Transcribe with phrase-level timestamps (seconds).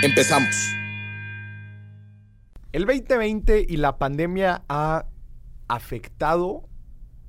[0.00, 0.76] Empezamos.
[2.70, 5.06] El 2020 y la pandemia ha
[5.66, 6.68] afectado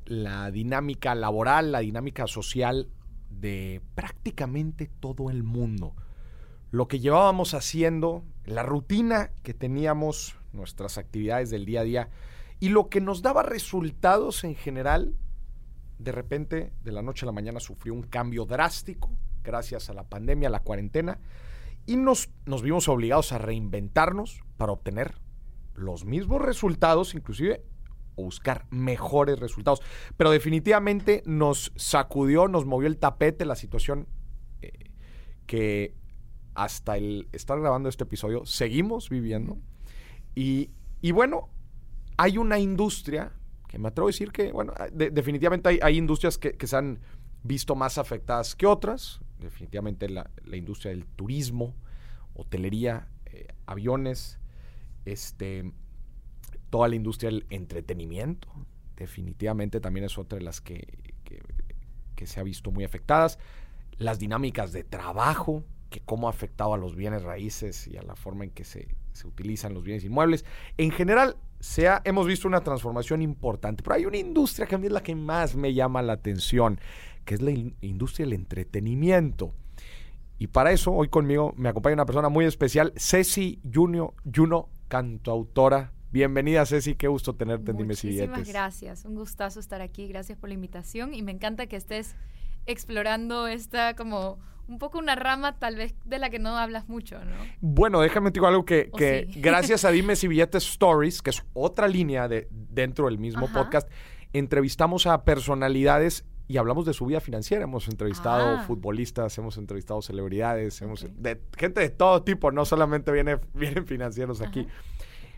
[0.05, 2.91] la dinámica laboral, la dinámica social
[3.31, 5.95] de prácticamente todo el mundo.
[6.69, 12.09] Lo que llevábamos haciendo, la rutina que teníamos, nuestras actividades del día a día
[12.59, 15.15] y lo que nos daba resultados en general,
[15.97, 19.09] de repente, de la noche a la mañana sufrió un cambio drástico
[19.43, 21.17] gracias a la pandemia, a la cuarentena
[21.89, 25.15] y nos, nos vimos obligados a reinventarnos para obtener
[25.73, 27.63] los mismos resultados, inclusive
[28.15, 29.81] o buscar mejores resultados.
[30.15, 34.07] Pero definitivamente nos sacudió, nos movió el tapete la situación
[34.61, 34.91] eh,
[35.47, 35.95] que
[36.53, 39.57] hasta el estar grabando este episodio seguimos viviendo.
[40.35, 40.69] Y,
[41.01, 41.49] y bueno,
[42.17, 43.33] hay una industria
[43.67, 46.99] que me atrevo a decir que, bueno, definitivamente hay, industrias que, se han
[47.41, 51.75] visto más afectadas que otras definitivamente la, industria del turismo,
[52.35, 54.39] hotelería, eh, aviones,
[55.05, 55.71] este,
[56.69, 58.47] toda la industria del entretenimiento,
[58.95, 60.87] definitivamente también es otra de las que,
[62.15, 63.39] que, se ha visto muy afectadas.
[63.97, 68.17] Las dinámicas de trabajo, que cómo ha afectado a los bienes raíces y a la
[68.17, 70.43] forma en que se, se utilizan los bienes inmuebles.
[70.77, 74.87] En general, se hemos visto una transformación importante, pero hay una industria que a mí
[74.87, 76.79] es la que más me llama la atención
[77.29, 79.53] que es la industria del entretenimiento.
[80.39, 85.93] Y para eso, hoy conmigo me acompaña una persona muy especial, Ceci Juno, Juno cantautora.
[86.11, 90.49] Bienvenida, Ceci, qué gusto tenerte en Dime Muchísimas gracias, un gustazo estar aquí, gracias por
[90.49, 92.15] la invitación y me encanta que estés
[92.65, 97.23] explorando esta como un poco una rama tal vez de la que no hablas mucho,
[97.23, 97.35] ¿no?
[97.61, 101.87] Bueno, déjame decir algo que, que gracias a Dime y Billetes Stories, que es otra
[101.87, 103.87] línea de, dentro del mismo podcast,
[104.33, 107.63] entrevistamos a personalidades y hablamos de su vida financiera.
[107.63, 108.63] Hemos entrevistado ah.
[108.65, 114.41] futbolistas, hemos entrevistado celebridades, hemos de gente de todo tipo, no solamente viene, vienen financieros
[114.41, 114.67] aquí.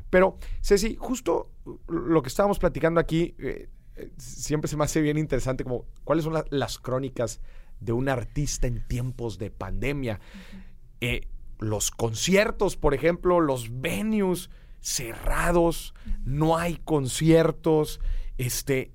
[0.09, 1.51] Pero, Ceci, justo
[1.89, 3.67] lo que estábamos platicando aquí, eh,
[4.17, 7.41] siempre se me hace bien interesante como cuáles son las crónicas
[7.81, 10.21] de un artista en tiempos de pandemia.
[11.01, 11.27] Eh,
[11.59, 17.99] los conciertos, por ejemplo, los venues cerrados, no hay conciertos,
[18.37, 18.93] este,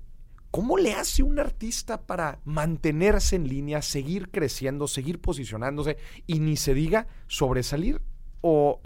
[0.57, 6.57] ¿Cómo le hace un artista para mantenerse en línea, seguir creciendo, seguir posicionándose y ni
[6.57, 8.01] se diga sobresalir
[8.41, 8.79] o,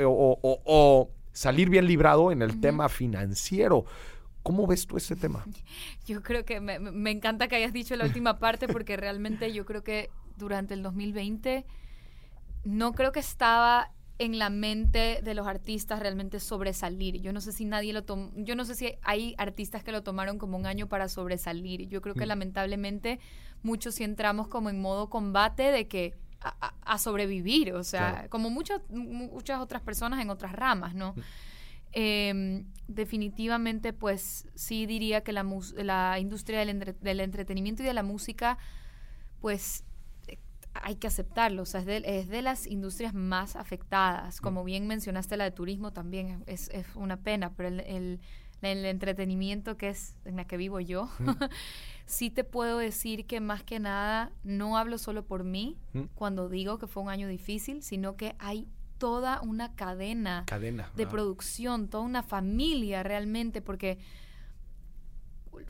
[1.32, 3.86] salir bien librado en el tema financiero?
[4.44, 5.46] ¿Cómo ves tú ese tema?
[6.06, 9.64] Yo creo que me, me, encanta que hayas dicho la última parte porque realmente yo
[9.64, 11.66] creo que durante el 2020
[12.66, 17.22] no creo que estaba en la mente de los artistas realmente sobresalir.
[17.22, 20.04] Yo no sé si nadie lo tomó, yo no sé si hay artistas que lo
[20.04, 21.88] tomaron como un año para sobresalir.
[21.88, 22.30] Yo creo que mm.
[22.30, 23.20] lamentablemente
[23.64, 28.82] muchos sí entramos como en modo combate de que a, sobrevivir, o sea, como muchas
[28.90, 31.14] muchas otras personas en otras ramas, ¿no?
[31.14, 31.22] Mm.
[31.94, 35.46] Em, definitivamente, pues sí diría que la,
[35.76, 38.58] la industria del, del entretenimiento y de la música,
[39.40, 39.84] pues
[40.74, 44.40] hay que aceptarlo, o sea, es de, las industrias más afectadas.
[44.40, 44.44] Mm.
[44.44, 48.20] Como bien mencionaste, la de turismo también es, una pena, pero el,
[48.62, 51.30] entretenimiento que es en la que vivo yo, mm.
[52.06, 56.04] sí te puedo decir que más que nada no hablo solo por mí mm.
[56.16, 58.68] cuando digo que fue un año difícil, sino que hay
[58.98, 60.46] toda una cadena,
[60.96, 63.98] de producción, toda una familia realmente, porque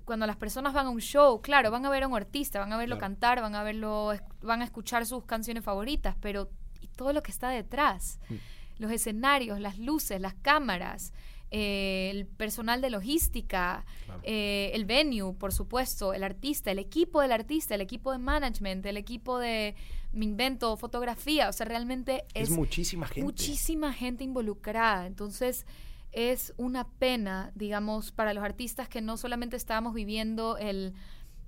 [0.05, 2.73] cuando las personas van a un show, claro, van a ver a un artista, van
[2.73, 6.49] a verlo cantar, van a verlo, van a escuchar sus canciones favoritas, pero
[6.81, 8.35] y todo lo que está detrás, mm.
[8.79, 11.13] los escenarios, las luces, las cámaras,
[11.51, 13.85] eh, el personal de logística,
[14.23, 18.85] eh, el venue, por supuesto, el artista, el equipo del artista, el equipo de management,
[18.85, 19.75] el equipo de
[20.13, 23.23] mi invento, fotografía, o sea, realmente es, es muchísima gente.
[23.23, 25.07] Muchísima gente involucrada.
[25.07, 25.65] Entonces,
[26.11, 30.93] es una pena, digamos, para los artistas que no solamente estábamos viviendo el,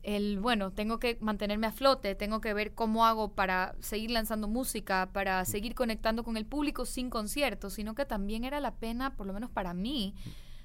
[0.04, 4.48] el, bueno, tengo que mantenerme a flote, tengo que ver cómo hago para seguir lanzando
[4.48, 9.16] música, para seguir conectando con el público sin conciertos, sino que también era la pena,
[9.16, 10.14] por lo menos para mí,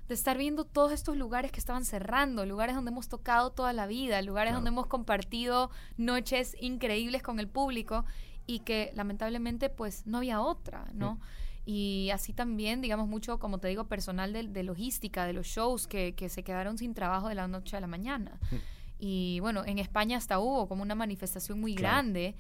[0.09, 3.87] de estar viendo todos estos lugares que estaban cerrando, lugares donde hemos tocado toda la
[3.87, 8.05] vida, lugares donde hemos compartido noches increíbles con el público
[8.47, 11.15] y que lamentablemente pues no había otra, ¿no?
[11.15, 11.21] Mm.
[11.71, 15.87] Y así también, digamos, mucho, como te digo, personal de, de logística, de los shows
[15.87, 18.39] que, que, se quedaron sin trabajo de la noche a la mañana.
[18.51, 18.57] Mm.
[19.01, 21.97] Y bueno, en España hasta hubo como una manifestación muy Claro.
[21.97, 22.35] grande.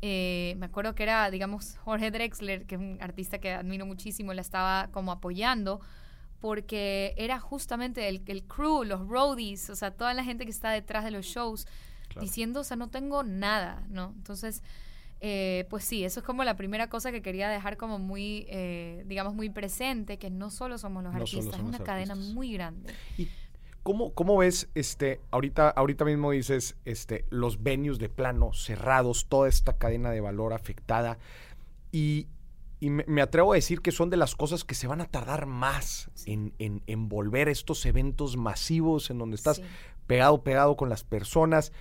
[0.00, 4.32] Eh, me acuerdo que era, digamos, Jorge Drexler, que es un artista que admiro muchísimo,
[4.32, 5.80] la estaba como apoyando
[6.40, 10.70] porque era justamente el, el crew, los roadies, o sea, toda la gente que está
[10.70, 11.66] detrás de los shows,
[12.08, 12.22] Claro.
[12.22, 14.14] diciendo, o sea, no tengo nada, ¿no?
[14.16, 14.62] Entonces,
[15.20, 19.04] eh, pues sí, eso es como la primera cosa que quería dejar como muy, eh,
[19.06, 22.94] digamos, muy presente, que no solo somos los No artistas, es una cadena muy grande.
[23.18, 23.28] ¿Y
[23.82, 29.48] cómo, cómo ves, este, ahorita, ahorita mismo dices, este, los venues de plano cerrados, toda
[29.48, 31.18] esta cadena de valor afectada?
[31.92, 32.26] Y,
[32.78, 35.06] y me, me atrevo a decir que son de las cosas que se van a
[35.06, 39.64] tardar más en, en, en volver a estos eventos masivos en donde estás Sí.
[40.06, 41.72] pegado, pegado con las personas.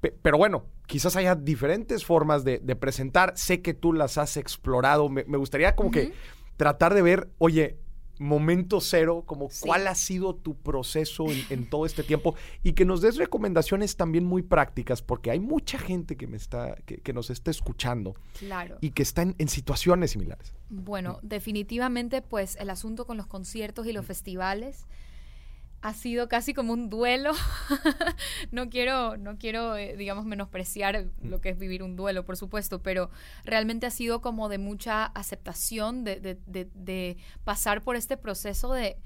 [0.00, 3.32] Pe- pero bueno, quizás haya diferentes formas de, de presentar.
[3.36, 5.08] Sé que tú las has explorado.
[5.08, 6.12] Me, me gustaría como que
[6.56, 7.78] tratar de ver, oye,
[8.18, 9.66] momento cero, como Sí.
[9.66, 13.96] cuál ha sido tu proceso en, en todo este tiempo y que nos des recomendaciones
[13.96, 18.14] también muy prácticas, porque hay mucha gente que me está, que, que nos está escuchando
[18.38, 18.78] Claro.
[18.80, 20.54] y que está en, en situaciones similares.
[20.70, 24.86] Bueno, definitivamente, pues el asunto con los conciertos y los festivales
[25.86, 27.30] ha sido casi como un duelo.
[28.50, 32.82] no quiero, no quiero, eh, digamos, menospreciar lo que es vivir un duelo, por supuesto,
[32.82, 33.10] pero
[33.44, 38.72] realmente ha sido como de mucha aceptación de, de- de- de pasar por este proceso
[38.72, 38.96] de,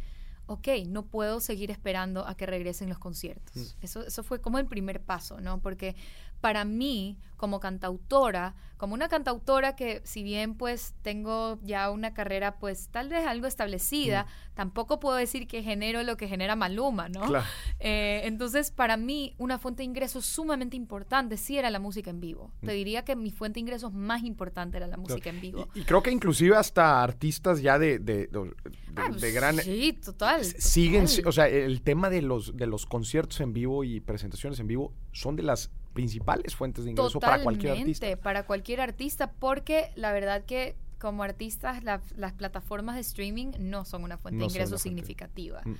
[0.47, 3.77] ok, no puedo seguir esperando a que regresen los conciertos.
[3.83, 5.61] Eso, eso fue como el primer paso, ¿no?
[5.61, 5.95] Porque
[6.41, 12.59] para mí, como cantautora, como una cantautora que si bien pues tengo ya una carrera
[12.59, 17.23] pues tal vez algo establecida, tampoco puedo decir que genero lo que genera Maluma, ¿no?
[17.23, 17.45] Claro.
[17.79, 22.21] Eh, entonces, para mí, una fuente de ingresos sumamente importante sí era la música en
[22.21, 22.53] vivo.
[22.61, 25.69] Te diría que mi fuente de ingresos más importante era la música en vivo.
[25.75, 28.55] Y, y creo que inclusive hasta artistas ya de, de, de-
[28.97, 29.57] Ah, de gran...
[29.59, 30.45] Sí, total.
[30.45, 31.27] Siguen, total.
[31.29, 34.93] o sea, el tema de los, de los conciertos en vivo y presentaciones en vivo
[35.13, 38.17] son de las principales fuentes de ingreso para cualquier artista.
[38.17, 43.85] Para cualquier artista, porque la verdad que como artistas la- las plataformas de streaming no
[43.85, 45.63] son una fuente No de ingreso significativa.
[45.65, 45.75] Mm.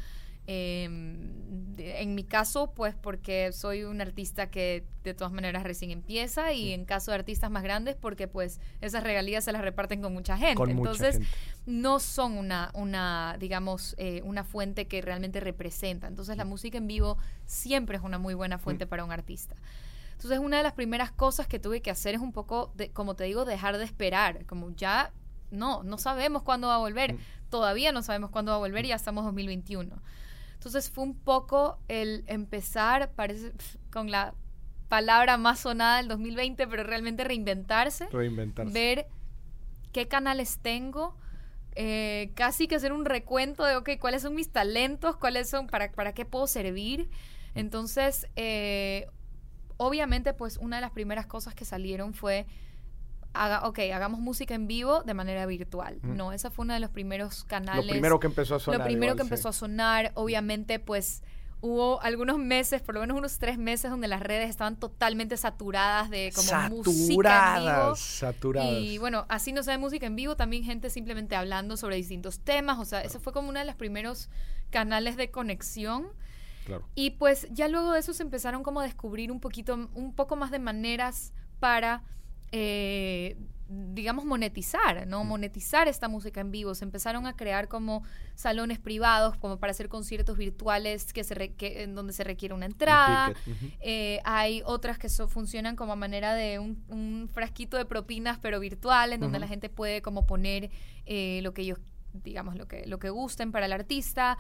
[0.53, 0.89] Eh,
[1.77, 6.47] de- en mi caso, pues porque soy un artista que de todas maneras recién empieza
[6.51, 6.55] Mm.
[6.55, 10.13] y en caso de artistas más grandes porque pues esas regalías se las reparten con
[10.13, 10.55] mucha gente.
[10.57, 11.29] Con mucha Entonces, gente.
[11.67, 16.09] no son una, una digamos, eh, una fuente que realmente representa.
[16.09, 17.17] Entonces, la música en vivo
[17.47, 19.55] siempre es una muy buena fuente para un artista.
[20.21, 23.17] Entonces, una de las primeras cosas que tuve que hacer es un poco, de, como
[23.17, 24.45] te digo, dejar de esperar.
[24.45, 25.15] Como ya,
[25.51, 27.17] no, no sabemos cuándo va a volver.
[27.49, 30.03] Todavía no sabemos cuándo va a volver y ya estamos en 2021.
[30.53, 33.55] Entonces, fue un poco el empezar, parece,
[33.91, 34.35] con la
[34.89, 38.75] palabra más sonada del 2020, pero realmente reinventarse Reinventarse.
[38.75, 39.07] ver
[39.91, 41.17] qué canales tengo,
[41.77, 45.91] eh, casi que hacer un recuento de, ok, cuáles son mis talentos, cuáles son, para,
[45.93, 47.09] para qué puedo servir.
[47.55, 49.09] Entonces, eh,
[49.81, 52.47] obviamente, pues una de las primeras cosas que salieron fue,
[53.33, 55.99] haga, ok, hagamos música en vivo de manera virtual.
[56.03, 56.17] Mm.
[56.17, 57.87] No, esa fue uno de los primeros canales.
[57.87, 58.81] Lo primero que empezó a sonar.
[58.81, 59.27] Lo primero igual, que sí.
[59.27, 61.23] empezó a sonar, obviamente, pues
[61.63, 66.11] hubo algunos meses, por lo menos unos tres meses, donde las redes estaban totalmente saturadas
[66.11, 67.97] de como música en vivo.
[67.97, 68.71] Saturadas, saturadas.
[68.71, 72.79] Y bueno, así no sabe música en vivo, también gente simplemente hablando sobre distintos temas.
[72.79, 74.29] O sea, ese fue como uno de los primeros
[74.69, 76.09] canales de conexión.
[76.79, 76.89] Claro.
[76.95, 80.37] Y pues ya luego de eso se empezaron como a descubrir un poquito, un poco
[80.37, 82.03] más de maneras para,
[82.53, 83.37] eh,
[83.69, 85.23] digamos, monetizar, ¿no?
[85.23, 86.75] Monetizar esta música en vivo.
[86.75, 88.03] Se empezaron a crear como
[88.35, 92.53] salones privados, como para hacer conciertos virtuales que se re- que- en donde se requiere
[92.53, 93.33] una entrada.
[93.81, 98.39] Eh, hay otras que so- funcionan como a manera de un, un frasquito de propinas,
[98.41, 100.71] pero virtual, en donde la gente puede como poner
[101.07, 101.79] eh, lo que ellos,
[102.13, 104.37] digamos, lo que, lo que gusten para el artista.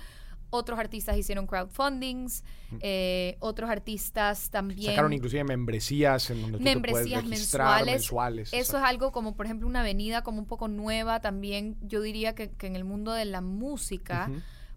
[0.50, 2.45] Otros artistas hicieron crowdfundings,
[2.80, 4.90] eh, otros artistas también...
[4.90, 7.95] Sacaron inclusive membresías en donde tú membresías te puedes registrar mensuales.
[7.95, 8.52] mensuales.
[8.52, 12.35] Eso es algo como, por ejemplo, una avenida como un poco nueva también, yo diría
[12.35, 14.30] que, que en el mundo de la música.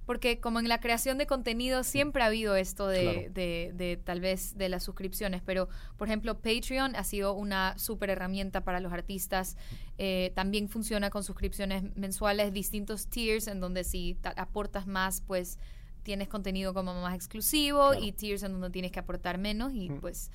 [0.06, 3.22] Porque como en la creación de contenido siempre ha habido esto de, Claro.
[3.34, 8.10] de- de tal vez de las suscripciones, pero por ejemplo Patreon ha sido una súper
[8.10, 9.56] herramienta para los artistas,
[10.00, 15.60] Eh, también funciona con suscripciones mensuales, distintos tiers en donde si ta- aportas más pues
[16.02, 18.04] tienes contenido como más exclusivo Claro.
[18.04, 20.00] y tiers en donde tienes que aportar menos y Mm.
[20.02, 20.32] pues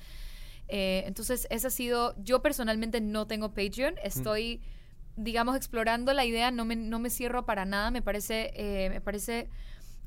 [0.69, 4.61] eh, entonces esa ha sido, yo personalmente no tengo Patreon, estoy
[5.23, 9.01] digamos, explorando la idea, no me, no me cierro para nada, me parece, eh, me
[9.01, 9.49] parece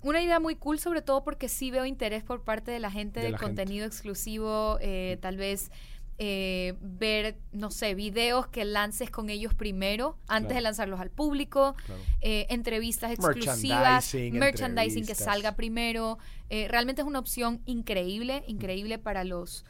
[0.02, 3.20] una idea muy cool, sobre todo porque sí veo interés por parte de la gente
[3.20, 3.62] De del la gente.
[3.62, 5.70] contenido exclusivo, eh, tal vez
[6.18, 11.74] eh, ver, no sé, videos que lances con ellos primero, antes de lanzarlos al público,
[12.20, 16.18] eh, entrevistas exclusivas, merchandising, que salga primero.
[16.50, 19.64] Eh, realmente es una opción increíble, increíble para los...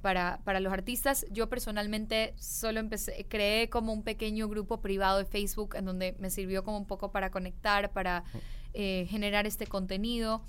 [0.00, 5.24] para, para los artistas, yo personalmente solo empecé, creé como un pequeño grupo privado de
[5.26, 8.24] Facebook en donde me sirvió como un poco para conectar, para
[8.72, 10.42] generar este contenido.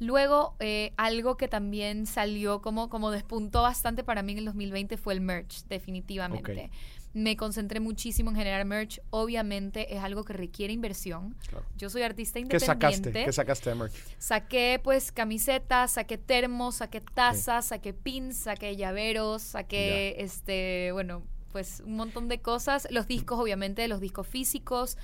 [0.00, 4.96] Luego, eh, algo que también salió como, como despuntó bastante para mí en el 2020
[4.96, 6.70] fue el merch, definitivamente.
[7.14, 9.00] Me concentré muchísimo en generar merch.
[9.10, 11.36] Obviamente es algo que requiere inversión.
[11.78, 12.66] Yo soy artista independiente.
[12.66, 13.24] ¿Qué sacaste?
[13.24, 13.94] ¿Qué sacaste de merch?
[14.18, 21.82] Saqué pues camisetas, saqué termos, saqué tazas, saqué pins, saqué llaveros, saqué este, bueno, pues
[21.86, 22.88] un montón de cosas.
[22.90, 24.98] Los discos, obviamente, los discos físicos.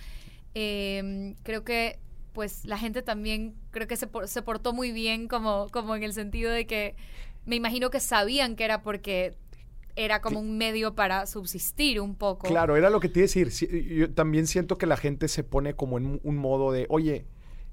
[0.54, 2.00] Em, creo que
[2.32, 6.12] pues la gente también creo que se, se portó muy bien como, como en el
[6.12, 6.96] sentido de que
[7.46, 9.36] me imagino que sabían que era porque
[10.04, 12.46] era como un medio para subsistir un poco.
[12.46, 13.50] Claro, era lo que te iba a decir.
[13.86, 17.26] Yo también siento que la gente se pone como en un modo de, oye,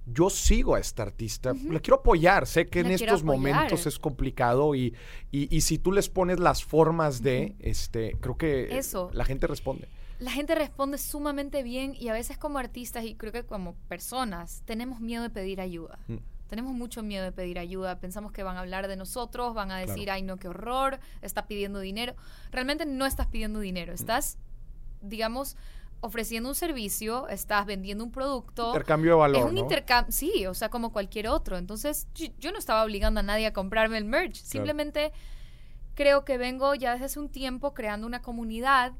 [0.06, 4.74] yo sigo a esta artista, la quiero apoyar, sé que en estos momentos es complicado
[4.74, 4.96] y,
[5.32, 8.82] y, si tú les pones las formas de, este, creo que
[9.12, 13.32] la gente responde la gente responde sumamente bien y a veces como artistas y creo
[13.32, 16.00] que como personas tenemos miedo de pedir ayuda.
[16.08, 16.16] Mm.
[16.48, 18.00] Tenemos mucho miedo de pedir ayuda.
[18.00, 21.48] Pensamos que van a hablar de nosotros, van a decir, ay, no, qué horror, está
[21.48, 22.16] pidiendo dinero.
[22.51, 23.96] Realmente no estás pidiendo dinero, mm.
[23.96, 24.38] estás,
[25.01, 25.58] digamos,
[26.00, 28.68] ofreciendo un servicio, estás vendiendo un producto.
[28.68, 29.46] Intercambio de valor.
[29.46, 31.58] Es un intercambio, sí, o sea, como cualquier otro.
[31.58, 34.36] Entonces, yo, no estaba obligando a nadie a comprarme el merch.
[34.36, 35.12] Simplemente
[35.98, 38.94] creo que vengo ya desde hace un tiempo creando una comunidad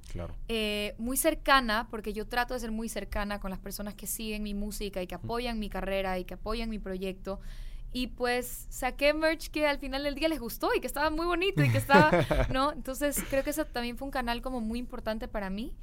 [0.48, 4.42] eh, muy cercana, porque yo trato de ser muy cercana con las personas que siguen
[4.42, 7.40] mi música y que apoyan mi carrera y que apoyan mi proyecto.
[7.94, 11.28] Y pues saqué merch que al final del día les gustó y que estaba muy
[11.28, 12.10] bonito y que estaba,
[12.52, 12.72] ¿no?
[12.72, 15.76] Entonces creo que eso también fue un canal como muy importante para mí.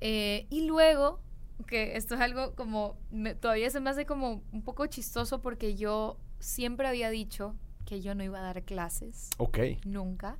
[0.00, 1.20] Eh, y luego,
[1.68, 2.98] que esto es algo como,
[3.40, 7.54] todavía se me hace como un poco chistoso porque yo siempre había dicho
[7.92, 9.28] que yo no iba a dar clases.
[9.36, 9.58] Ok.
[9.84, 10.38] Nunca.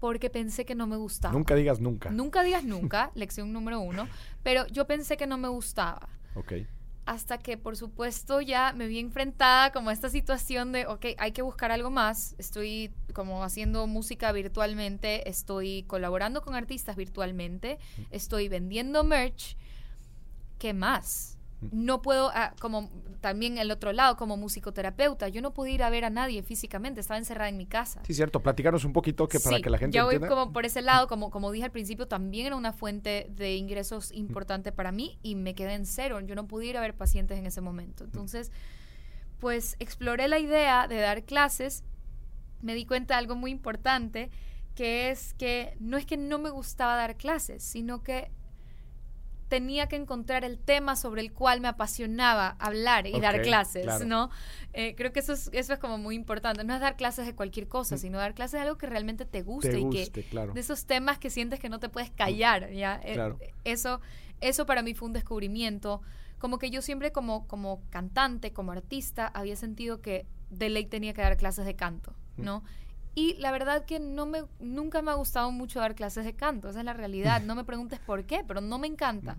[0.00, 1.32] Porque pensé que no me gustaba.
[1.32, 2.10] Nunca digas nunca.
[2.10, 4.06] Nunca digas nunca, lección número uno.
[4.42, 6.10] Pero yo pensé que no me gustaba.
[6.34, 6.52] Ok.
[7.06, 11.32] Hasta que, por supuesto, ya me vi enfrentada como a esta situación de, ok, hay
[11.32, 12.34] que buscar algo más.
[12.36, 17.78] Estoy como haciendo música virtualmente, estoy colaborando con artistas virtualmente,
[18.10, 19.56] estoy vendiendo merch.
[20.58, 21.33] ¿Qué más?
[21.72, 22.90] No puedo, ah, como
[23.20, 27.00] también el otro lado, como musicoterapeuta, yo no pude ir a ver a nadie físicamente,
[27.00, 28.02] estaba encerrada en mi casa.
[28.06, 30.82] Sí, cierto, platicarnos un poquito que para que la gente ya voy como por ese
[30.82, 35.18] lado, como, como dije al principio, también era una fuente de ingresos importante para mí
[35.22, 38.04] y me quedé en cero, yo no pude ir a ver pacientes en ese momento.
[38.04, 38.52] Entonces,
[39.40, 41.82] pues exploré la idea de dar clases,
[42.60, 44.30] me di cuenta de algo muy importante,
[44.74, 48.30] que es que no es que no me gustaba dar clases, sino que
[49.48, 54.30] tenía que encontrar el tema sobre el cual me apasionaba hablar y dar clases, ¿no?
[54.72, 56.64] Eh, creo que eso es, eso es como muy importante.
[56.64, 57.98] No es dar clases de cualquier cosa, mm.
[57.98, 60.10] sino dar clases de algo que realmente te guste, y que
[60.52, 63.00] de esos temas que sientes que no te puedes callar, ¿ya?
[63.04, 63.18] Eh,
[63.64, 64.00] eso,
[64.40, 66.02] eso para mí fue un descubrimiento.
[66.38, 71.14] Como que yo siempre como, como cantante, como artista, había sentido que de ley tenía
[71.14, 72.42] que dar clases de canto, mm.
[73.14, 76.68] Y la verdad que no me, nunca me ha gustado mucho dar clases de canto,
[76.68, 77.42] esa es la realidad.
[77.44, 79.36] No me preguntes por qué, pero no me encanta.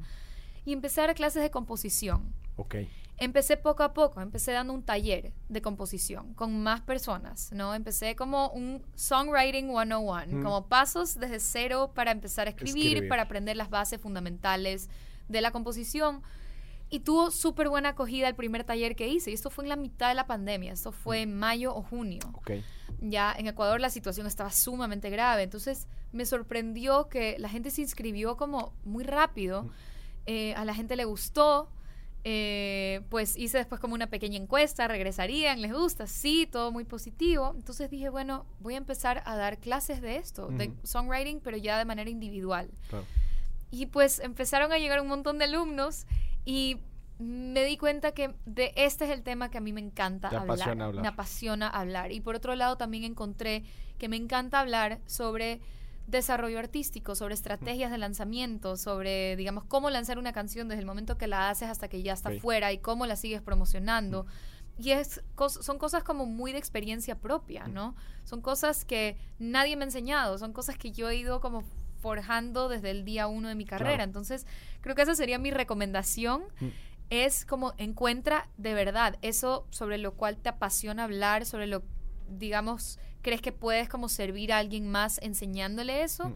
[0.64, 2.34] Y empecé a dar clases de composición.
[2.56, 2.76] Ok.
[3.18, 7.74] Empecé poco a poco, empecé dando un taller de composición con más personas, ¿no?
[7.74, 13.56] Empecé como un songwriting 101, como pasos desde cero para empezar a escribir, para aprender
[13.56, 14.90] las bases fundamentales
[15.30, 16.24] de la composición.
[16.96, 19.30] Y tuvo súper buena acogida el primer taller que hice.
[19.30, 20.72] Y esto fue en la mitad de la pandemia.
[20.72, 22.22] Esto fue en mayo o junio.
[22.36, 22.64] Okay.
[23.02, 25.44] Ya en Ecuador la situación estaba sumamente grave.
[25.44, 29.70] Entonces me sorprendió que la gente se inscribió como muy rápido.
[30.26, 31.70] Eh, a la gente le gustó.
[32.24, 37.52] Eh, pues hice después como una pequeña encuesta, regresarían, les gusta, sí, todo muy positivo.
[37.56, 41.78] Entonces dije, bueno, voy a empezar a dar clases de esto, de songwriting, pero ya
[41.78, 42.72] de manera individual.
[43.70, 46.08] Y pues empezaron a llegar un montón de alumnos
[46.46, 46.78] y
[47.18, 50.76] me di cuenta que de este es el tema que a mí me encanta hablar,
[51.02, 52.12] Me apasiona hablar.
[52.12, 53.64] Y por otro lado también encontré
[53.98, 55.62] que me encanta hablar sobre
[56.08, 61.18] desarrollo artístico, sobre estrategias de lanzamiento, sobre, digamos, cómo lanzar una canción desde el momento
[61.18, 64.26] que la haces hasta que ya está fuera y cómo la sigues promocionando.
[64.78, 65.22] Y es,
[65.62, 67.96] son cosas como muy de experiencia propia, ¿no?
[68.26, 71.64] Son cosas que nadie me ha enseñado, son cosas que yo he ido como
[72.06, 74.04] forjando desde el día uno de mi carrera.
[74.04, 74.46] Entonces,
[74.82, 76.44] creo que esa sería mi recomendación.
[76.60, 76.68] Mm.
[77.10, 81.82] Es como encuentra de verdad eso sobre lo cual te apasiona hablar, sobre lo
[82.30, 86.30] digamos, crees que puedes como servir a alguien más enseñándole eso.
[86.30, 86.36] Mm.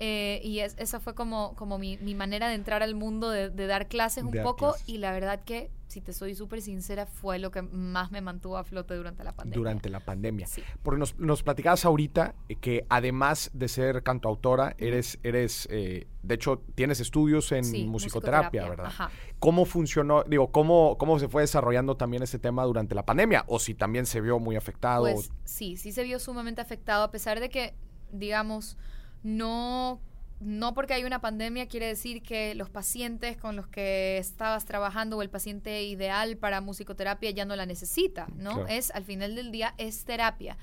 [0.00, 3.48] Eh, y es- esa fue como, como mi, mi manera de entrar al mundo, de,
[3.50, 4.70] de dar clases un De poco.
[4.72, 4.88] clases.
[4.88, 8.56] Y la verdad que, si te soy súper sincera, fue lo que más me mantuvo
[8.58, 9.56] a flote durante la pandemia.
[9.58, 10.48] Durante la pandemia.
[10.48, 10.64] Sí.
[10.82, 16.60] Porque nos, nos platicabas ahorita que además de ser cantautora, eres, eres eh, de hecho,
[16.74, 18.86] tienes estudios en Sí, musicoterapia, musicoterapia, ¿verdad?
[18.86, 19.10] ajá.
[19.38, 23.44] ¿Cómo funcionó, digo, cómo, cómo se fue desarrollando también ese tema durante la pandemia?
[23.46, 25.02] O si también se vio muy afectado.
[25.04, 27.74] Pues sí, sí se vio sumamente afectado, a pesar de que,
[28.10, 28.76] digamos,
[29.24, 30.00] no,
[30.38, 35.16] no porque hay una pandemia quiere decir que los pacientes con los que estabas trabajando
[35.16, 38.52] o el paciente ideal para musicoterapia ya no la necesita, ¿no?
[38.52, 38.68] Claro.
[38.68, 40.56] Es, al final del día, es terapia.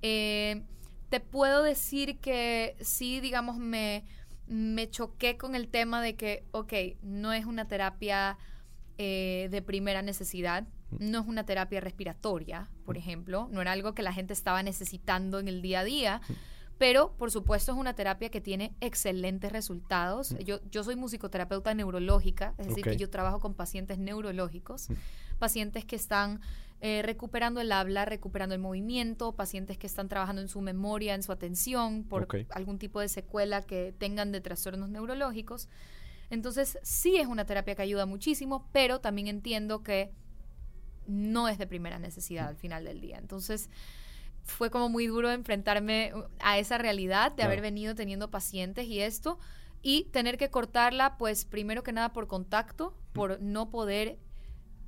[0.00, 0.62] Eh,
[1.10, 4.04] te puedo decir que sí, digamos, me,
[4.46, 6.72] me choqué con el tema de que, ok,
[7.02, 8.38] no es una terapia
[8.98, 10.64] eh, de primera necesidad,
[10.98, 15.40] no es una terapia respiratoria, por ejemplo, no era algo que la gente estaba necesitando
[15.40, 16.20] en el día a día,
[16.78, 20.36] pero por supuesto es una terapia que tiene excelentes resultados.
[20.44, 24.88] Yo, yo soy musicoterapeuta neurológica, es decir, que yo trabajo con pacientes neurológicos,
[25.38, 26.40] pacientes que están
[26.82, 31.22] eh, recuperando el habla, recuperando el movimiento, pacientes que están trabajando en su memoria, en
[31.22, 35.68] su atención, por algún tipo de secuela que tengan de trastornos neurológicos.
[36.28, 40.12] Entonces, sí es una terapia que ayuda muchísimo, pero también entiendo que
[41.06, 43.16] no es de primera necesidad al final del día.
[43.16, 43.70] Entonces,
[44.46, 47.50] fue como muy duro enfrentarme uh, a esa realidad de Claro.
[47.50, 49.38] haber venido teniendo pacientes y esto,
[49.82, 54.18] y tener que cortarla, pues primero que nada por contacto, por no poder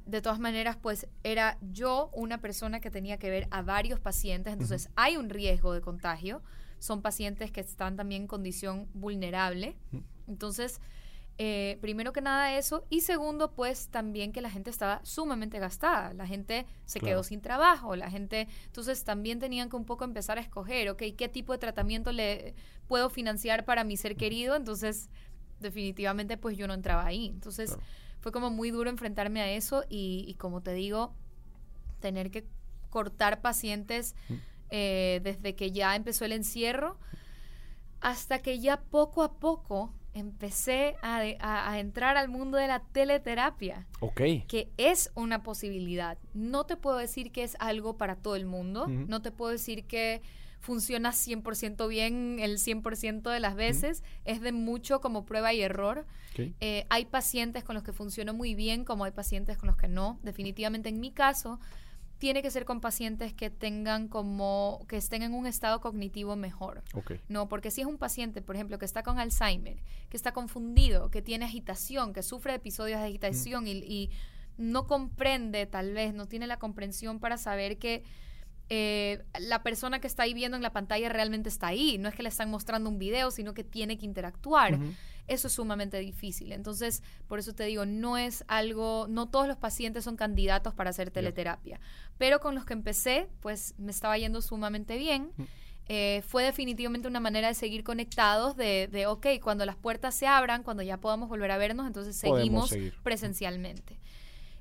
[0.06, 4.54] de todas maneras, pues era yo una persona que tenía que ver a varios pacientes,
[4.54, 6.42] entonces hay un riesgo de contagio.
[6.78, 9.76] Son pacientes que están también en condición vulnerable.
[10.26, 10.80] Entonces,
[11.38, 12.84] eh, primero que nada eso.
[12.90, 16.12] Y segundo, pues también que la gente estaba sumamente gastada.
[16.14, 17.14] La gente se Claro.
[17.16, 17.94] quedó sin trabajo.
[17.96, 21.58] La gente, entonces también tenían que un poco empezar a escoger, ok, ¿qué tipo de
[21.58, 22.54] tratamiento le
[22.88, 24.56] puedo financiar para mi ser querido?
[24.56, 25.10] Entonces,
[25.60, 27.26] definitivamente, pues yo no entraba ahí.
[27.26, 27.82] Entonces, Claro.
[28.20, 31.14] fue como muy duro enfrentarme a eso y, y como te digo,
[32.00, 32.46] tener que
[32.90, 34.14] cortar pacientes
[34.70, 36.98] eh, desde que ya empezó el encierro
[38.00, 42.66] hasta que ya poco a poco empecé a, de- a- a entrar al mundo de
[42.68, 44.20] la teleterapia, Ok.
[44.46, 46.18] que es una posibilidad.
[46.34, 49.84] No te puedo decir que es algo para todo el mundo, no te puedo decir
[49.86, 50.22] que
[50.60, 56.04] funciona 100% bien el 100% de las veces, es de mucho como prueba y error.
[56.60, 59.88] Eh, hay pacientes con los que funcionó muy bien, como hay pacientes con los que
[59.88, 60.18] no.
[60.22, 61.58] Definitivamente en mi caso,
[62.18, 66.82] tiene que ser con pacientes que tengan como, que estén en un estado cognitivo mejor.
[67.28, 69.78] No, porque si es un paciente, por ejemplo, que está con Alzheimer,
[70.08, 74.10] que está confundido, que tiene agitación, que sufre de episodios de agitación y, y
[74.56, 78.02] no comprende, tal vez, no tiene la comprensión para saber que
[78.70, 81.96] eh, la persona que está ahí viendo en la pantalla realmente está ahí.
[81.98, 84.78] No es que le están mostrando un video, sino que tiene que interactuar.
[85.28, 86.52] Eso es sumamente difícil.
[86.52, 90.90] Entonces, por eso te digo, no es algo, no todos los pacientes son candidatos para
[90.90, 91.80] hacer teleterapia.
[92.18, 95.30] Pero con los que empecé, pues me estaba yendo sumamente bien.
[95.90, 100.26] Eh, fue definitivamente una manera de seguir conectados, de, de, ok, cuando las puertas se
[100.26, 102.94] abran, cuando ya podamos volver a vernos, entonces seguimos seguir.
[103.02, 103.98] presencialmente.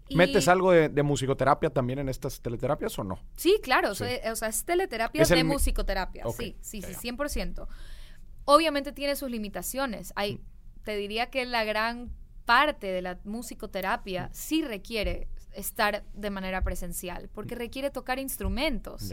[0.10, 3.20] Y- ¿Metes algo de, de musicoterapia también en estas teleterapias o no?
[3.36, 4.06] Sí, claro, Sí.
[4.32, 6.98] o sea, es teleterapia Es de musicoterapia, Ok, sí, sí, sí, ya.
[7.00, 7.68] 100%.
[8.46, 10.14] Obviamente tiene sus limitaciones.
[10.16, 10.42] Hay, Mm.
[10.88, 12.10] Te diría que la gran
[12.46, 19.12] parte de la musicoterapia sí requiere estar de manera presencial, porque requiere tocar instrumentos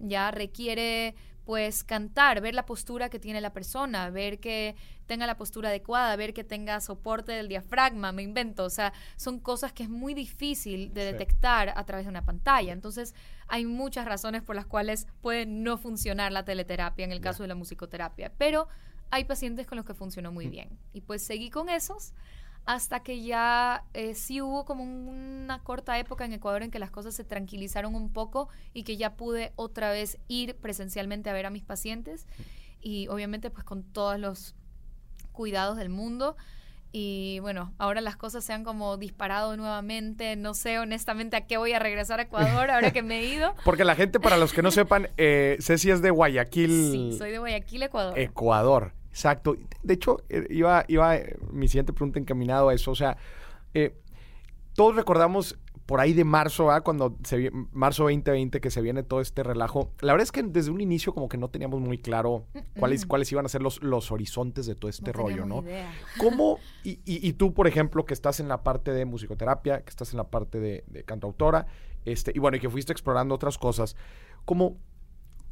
[0.00, 0.08] Mm.
[0.08, 0.30] Ya.
[0.32, 4.74] requiere pues cantar, ver la postura que tiene la persona, ver que
[5.06, 9.38] tenga la postura adecuada, ver que tenga soporte del diafragma, me invento, o sea, son
[9.40, 11.12] cosas que es muy difícil de Sí.
[11.12, 12.72] detectar a través de una pantalla.
[12.72, 13.14] Entonces,
[13.48, 17.48] hay muchas razones por las cuales puede no funcionar la teleterapia en el caso de
[17.48, 18.68] la musicoterapia, pero
[19.12, 20.70] hay pacientes con los que funcionó muy bien.
[20.94, 22.14] Y pues seguí con esos
[22.64, 26.90] hasta que ya eh, sí hubo como una corta época en Ecuador en que las
[26.90, 31.44] cosas se tranquilizaron un poco y que ya pude otra vez ir presencialmente a ver
[31.44, 32.26] a mis pacientes
[32.80, 34.54] y obviamente pues con todos los
[35.32, 36.36] cuidados del mundo.
[36.90, 40.36] Y bueno, ahora las cosas se han como disparado nuevamente.
[40.36, 43.54] No sé honestamente a qué voy a regresar a Ecuador ahora que me he ido.
[43.64, 47.30] Porque la gente, para los que no sepan, eh, Ceci es de Guayaquil, Sí, soy
[47.30, 48.18] de Guayaquil, Ecuador.
[48.18, 49.01] Ecuador.
[49.12, 49.54] Exacto.
[49.82, 52.90] De hecho, eh, iba, iba eh, mi siguiente pregunta encaminado a eso.
[52.90, 53.18] O sea,
[53.74, 53.94] eh,
[54.74, 56.80] todos recordamos por ahí de marzo, ¿ah?
[56.80, 59.90] cuando se marzo 2020 que se viene todo este relajo.
[60.00, 62.46] La verdad es que desde un inicio como que no teníamos muy claro
[62.78, 63.08] cuáles, Mm.
[63.08, 65.60] cuáles iban a ser los, los horizontes de todo este No rollo, ¿no?
[65.62, 65.90] idea.
[66.18, 66.58] ¿Cómo?
[66.84, 70.12] Y, y- y tú, por ejemplo, que estás en la parte de musicoterapia, que estás
[70.12, 71.66] en la parte de, de cantautora,
[72.06, 73.94] este, y bueno, y que fuiste explorando otras cosas,
[74.46, 74.76] ¿cómo,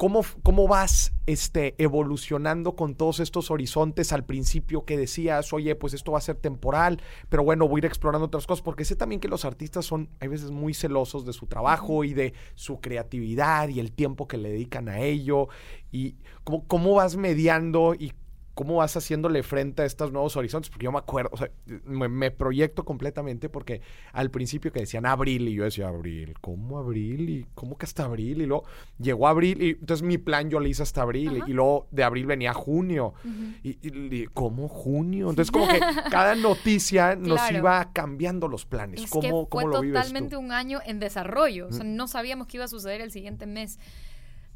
[0.00, 5.92] cómo, cómo vas este, evolucionando con todos estos horizontes al principio que decías, oye, pues
[5.92, 8.62] esto va a ser temporal, pero bueno, voy a ir explorando otras cosas?
[8.62, 12.14] Porque sé también que los artistas son, hay veces, muy celosos de su trabajo y
[12.14, 15.48] de su creatividad y el tiempo que le dedican a ello.
[15.92, 18.14] Y cómo, cómo vas mediando y
[18.60, 21.50] cómo vas haciéndole frente a estos nuevos horizontes, porque yo me acuerdo, o sea,
[21.86, 23.80] me, me proyecto completamente porque
[24.12, 27.30] al principio que decían abril y yo decía abril, ¿cómo abril?
[27.30, 28.42] ¿Y cómo que hasta abril?
[28.42, 28.64] Y luego
[28.98, 31.48] llegó abril y entonces mi plan yo le hice hasta abril Ajá.
[31.48, 33.14] y luego de abril venía junio.
[33.62, 35.30] Y, y- y, ¿cómo junio?
[35.30, 37.56] Entonces como que cada noticia nos Claro.
[37.56, 39.04] iba cambiando los planes.
[39.04, 40.40] Es ¿Cómo, que cómo lo vives totalmente tú?
[40.42, 41.68] un año en desarrollo.
[41.68, 43.78] O sea, no sabíamos qué iba a suceder el siguiente mes.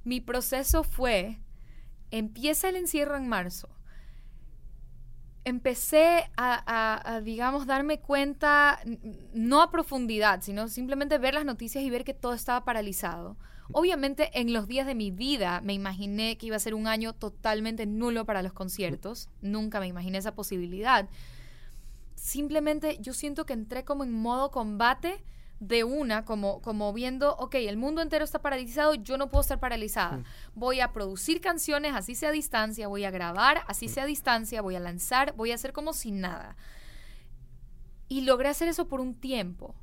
[0.05, 1.39] Mi proceso fue,
[2.11, 3.71] empieza el encierro en marzo.
[5.47, 8.81] Empecé a, a- a, digamos, darme cuenta,
[9.35, 13.37] no a profundidad, sino simplemente ver las noticias y ver que todo estaba paralizado.
[13.73, 17.13] Obviamente, en los días de mi vida me imaginé que iba a ser un año
[17.15, 19.29] totalmente nulo para los conciertos.
[19.43, 21.09] Nunca me imaginé esa posibilidad
[22.15, 25.23] simplemente yo siento que entré como en modo combate
[25.61, 29.61] de una, como, como viendo, ok, el mundo entero está paralizado, yo no puedo estar
[29.61, 30.23] paralizada.
[30.55, 34.63] Voy a producir canciones, así sea a distancia, voy a grabar, así sea a distancia,
[34.63, 36.57] voy a lanzar, voy a hacer como si nada.
[38.09, 39.75] Y logré hacer eso por un tiempo.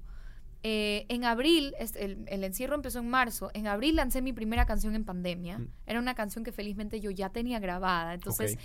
[0.64, 4.94] Eh, en abril, el, el encierro empezó en marzo, en abril lancé mi primera canción
[4.94, 5.58] en pandemia.
[5.58, 5.68] Mm.
[5.88, 8.14] Era una canción que felizmente yo ya tenía grabada.
[8.14, 8.60] Entonces,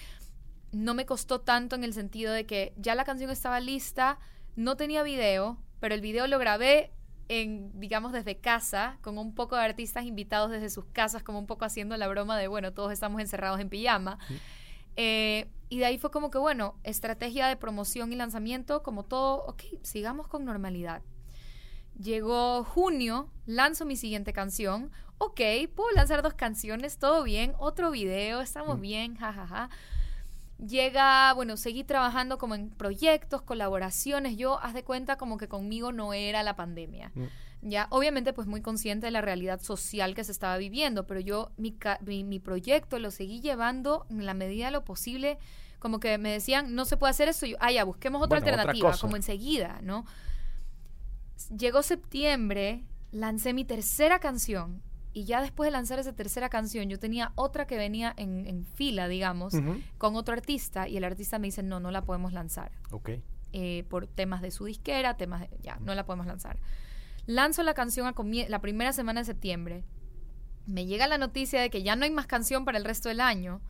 [0.72, 4.18] no me costó tanto en el sentido de que ya la canción estaba lista,
[4.56, 6.90] no tenía video, pero el video lo grabé
[7.28, 11.46] en, digamos, desde casa, con un poco de artistas invitados desde sus casas, como un
[11.46, 14.18] poco haciendo la broma de, bueno, todos estamos encerrados en pijama.
[14.96, 19.44] Eh, y de ahí fue como que, bueno, estrategia de promoción y lanzamiento, como todo,
[19.46, 21.02] ok, sigamos con normalidad.
[22.02, 24.90] Llegó junio, lanzo mi siguiente canción.
[25.18, 25.40] Ok,
[25.76, 27.54] puedo lanzar dos canciones, todo bien.
[27.58, 28.80] Otro video, estamos Mm.
[28.80, 29.70] bien, jajaja.
[30.58, 34.36] Llega, bueno, seguí trabajando como en proyectos, colaboraciones.
[34.36, 37.12] Yo, haz de cuenta, como que conmigo no era la pandemia.
[37.14, 37.24] Mm.
[37.62, 41.50] Ya, obviamente, pues muy consciente de la realidad social que se estaba viviendo, pero yo
[41.56, 45.38] mi, mi, mi proyecto lo seguí llevando en la medida de lo posible.
[45.78, 47.44] Como que me decían, no se puede hacer eso.
[47.44, 50.06] Yo, ah, ya, busquemos otra Bueno, alternativa, como enseguida, ¿no?
[51.56, 54.82] Llegó septiembre, lancé mi tercera canción.
[55.16, 58.66] Y ya después de lanzar esa tercera canción, yo tenía otra que venía en, en
[58.66, 59.54] fila, digamos,
[59.96, 60.88] con otro artista.
[60.88, 63.12] Y el artista me dice, no, no la podemos lanzar Ok.
[63.54, 66.58] eh, por temas de su disquera, temas de, ya, no la podemos lanzar.
[67.24, 68.14] Lanzo la canción a
[68.50, 69.84] la primera semana de septiembre.
[70.66, 73.22] Me llega la noticia de que ya no hay más canción para el resto del
[73.22, 73.62] año.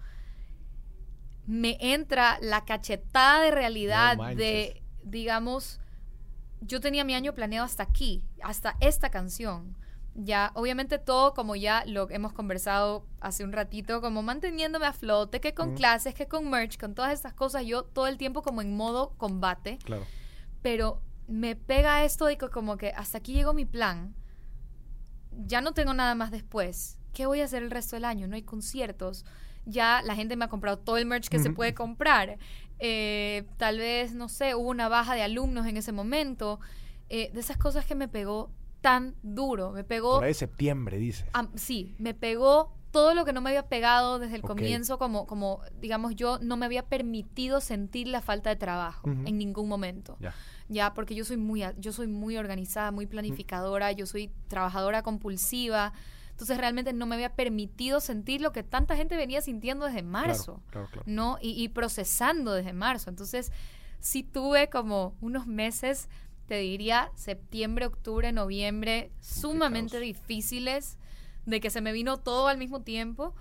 [1.46, 5.78] Me entra la cachetada de realidad No de, digamos,
[6.61, 9.76] yo tenía mi año planeado hasta aquí, hasta esta canción.
[10.18, 15.40] Ya, obviamente todo como ya lo hemos conversado hace un ratito, como manteniéndome a flote,
[15.42, 15.74] que con Mm.
[15.74, 19.12] clases, que con merch, con todas estas cosas, yo todo el tiempo como en modo
[19.18, 20.05] combate, Claro.
[20.62, 24.14] pero me pega esto de que como que hasta aquí llegó mi plan,
[25.46, 28.26] ya no tengo nada más después, ¿qué voy a hacer el resto del año?
[28.26, 29.26] No hay conciertos,
[29.66, 32.38] ya la gente me ha comprado todo el merch que se puede comprar,
[32.79, 36.61] Eh, tal vez, no sé, hubo una baja de alumnos en ese momento,
[37.09, 38.50] eh, de esas cosas que me pegó
[38.87, 41.27] tan duro, me pegó Por ahí de septiembre, dices.
[41.57, 45.61] Sí, me pegó todo lo que no me había pegado desde el comienzo, como, como,
[45.81, 50.16] digamos, yo no me había permitido sentir la falta de trabajo en ningún momento.
[50.20, 50.33] Ya.
[50.68, 55.03] Ya, porque yo soy muy, a- yo soy muy organizada, muy planificadora, yo soy trabajadora
[55.03, 55.92] compulsiva.
[56.31, 60.61] Entonces realmente no me había permitido sentir lo que tanta gente venía sintiendo desde marzo.
[60.70, 61.03] Claro, claro, claro.
[61.07, 61.38] ¿no?
[61.42, 63.11] Y, y procesando desde marzo.
[63.11, 63.51] Entonces,
[64.01, 66.09] sí tuve como unos meses,
[66.46, 70.98] te diría, septiembre, octubre, noviembre, sumamente difíciles,
[71.44, 73.35] de que se me vino todo al mismo tiempo.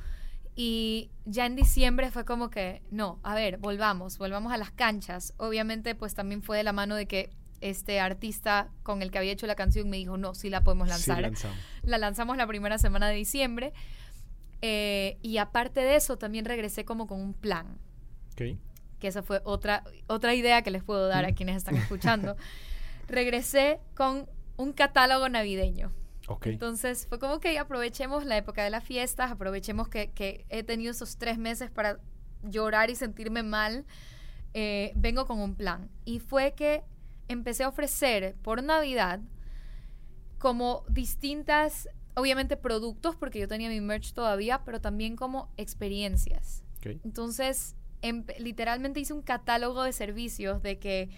[0.55, 5.33] Y ya en diciembre fue como que, no, a ver, volvamos, volvamos a las canchas.
[5.37, 7.29] Obviamente, pues también fue de la mano de que
[7.61, 10.87] este artista con el que había hecho la canción me dijo, no, sí la podemos
[10.87, 11.21] Sí, lanzar.
[11.21, 11.57] lanzamos.
[11.83, 13.73] La lanzamos la primera semana de diciembre.
[14.61, 17.77] Eh, y aparte de eso, también regresé como con un plan.
[18.31, 18.57] Ok.
[18.99, 22.35] Que esa fue otra, otra idea que les puedo dar a quienes están escuchando.
[23.07, 25.91] regresé con un catálogo navideño.
[26.27, 26.47] Ok.
[26.47, 30.91] Entonces fue como que aprovechemos la época de las fiestas, aprovechemos que, que he tenido
[30.91, 31.99] esos tres meses para
[32.43, 33.85] llorar y sentirme mal.
[34.57, 35.89] eh, vengo con un plan.
[36.05, 36.83] Y fue que
[37.27, 39.19] empecé a ofrecer por Navidad
[40.37, 46.63] como distintas, obviamente productos, porque yo tenía mi merch todavía, pero también como experiencias.
[46.77, 47.01] Ok.
[47.03, 47.75] Entonces,
[48.39, 51.09] literalmente hice un catálogo de servicios de que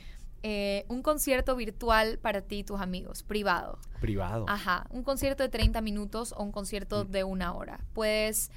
[0.43, 3.79] eh, un concierto virtual para ti y tus amigos, privado.
[3.99, 4.45] Privado.
[4.47, 7.79] Ajá, un concierto de 30 minutos o un concierto de una hora.
[7.93, 8.51] Puedes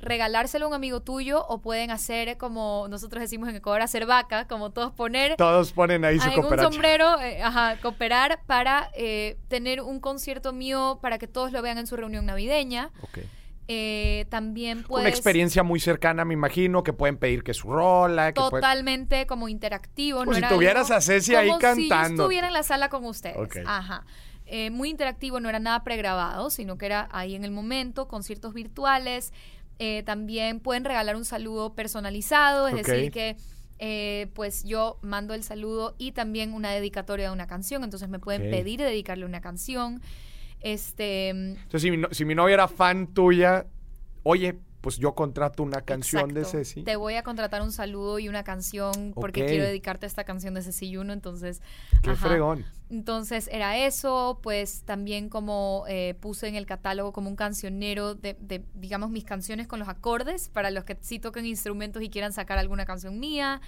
[0.00, 4.46] regalárselo a un amigo tuyo o pueden hacer como nosotros decimos en Ecuador, hacer vaca,
[4.46, 9.80] como todos poner Todos ponen ahí su un sombrero, eh, ajá, cooperar para eh, tener
[9.80, 12.90] un concierto mío para que todos lo vean en su reunión navideña.
[13.68, 15.02] Eh, también puedes...
[15.06, 19.48] Una experiencia muy cercana, me imagino, que pueden pedir que su rola, que totalmente como
[19.48, 20.20] interactivo.
[20.20, 22.22] Como no si era tuvieras algo- a Ceci ahí como Si yo cantando.
[22.22, 23.36] estuviera en la sala con ustedes.
[23.66, 24.04] Ajá.
[24.46, 28.54] Eh, muy interactivo, no era nada pregrabado, sino que era ahí en el momento, conciertos
[28.54, 29.32] virtuales.
[29.80, 33.36] Eh, también pueden regalar un saludo personalizado, es decir, que
[33.78, 37.82] eh, pues yo mando el saludo y también una dedicatoria de una canción.
[37.82, 40.00] Entonces me pueden pedir dedicarle una canción.
[40.60, 41.28] Este.
[41.28, 43.66] Entonces, si mi, no- si mi novia era fan tuya,
[44.22, 46.44] oye, pues yo contrato una canción de.
[46.44, 46.82] Ceci.
[46.84, 50.54] Te voy a contratar un saludo y una canción porque quiero dedicarte a esta canción
[50.54, 51.60] de Ceci Juno, entonces...
[52.02, 52.28] Qué ajá.
[52.28, 52.64] fregón.
[52.88, 58.36] Entonces era eso, pues también como eh, puse en el catálogo como un cancionero de,
[58.38, 62.32] de, digamos, mis canciones con los acordes para los que sí toquen instrumentos y quieran
[62.32, 63.60] sacar alguna canción mía.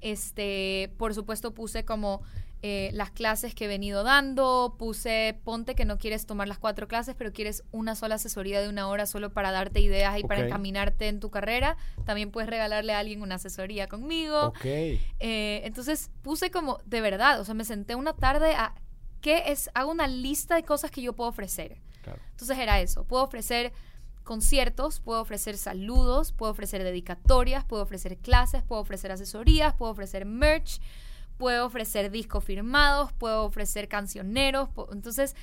[0.00, 2.22] Este, por supuesto puse como
[2.66, 6.88] eh, las clases que he venido dando, puse, ponte que no quieres tomar las cuatro
[6.88, 10.46] clases, pero quieres una sola asesoría de una hora solo para darte ideas y para
[10.46, 11.76] encaminarte en tu carrera.
[12.06, 14.54] También puedes regalarle a alguien una asesoría conmigo.
[14.64, 18.74] Eh, entonces puse como, de verdad, o sea, me senté una tarde a,
[19.20, 19.68] ¿qué es?
[19.74, 21.82] Hago una lista de cosas que yo puedo ofrecer.
[22.02, 22.22] Claro.
[22.30, 23.74] Entonces era eso, puedo ofrecer
[24.22, 30.24] conciertos, puedo ofrecer saludos, puedo ofrecer dedicatorias, puedo ofrecer clases, puedo ofrecer asesorías, puedo ofrecer
[30.24, 30.80] merch,
[31.36, 34.68] puedo ofrecer discos firmados, puedo ofrecer cancioneros.
[34.92, 35.34] Entonces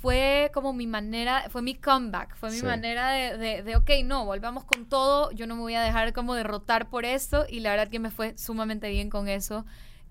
[0.00, 2.64] fue como mi manera, fue mi comeback, fue mi Sí.
[2.66, 6.12] manera de, de, de, ok, no, volvamos con todo, yo no me voy a dejar
[6.12, 9.64] como derrotar por esto y la verdad que me fue sumamente bien con eso.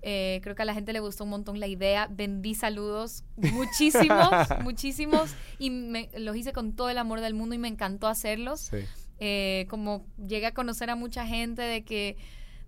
[0.06, 2.08] Eh, creo que a la gente le gustó un montón la idea.
[2.12, 4.30] Vendí saludos muchísimos,
[4.64, 5.34] muchísimos.
[5.60, 8.60] Y me- los hice con todo el amor del mundo y me encantó hacerlos.
[8.62, 8.80] Sí.
[9.20, 12.18] Eh, como llegué a conocer a mucha gente de que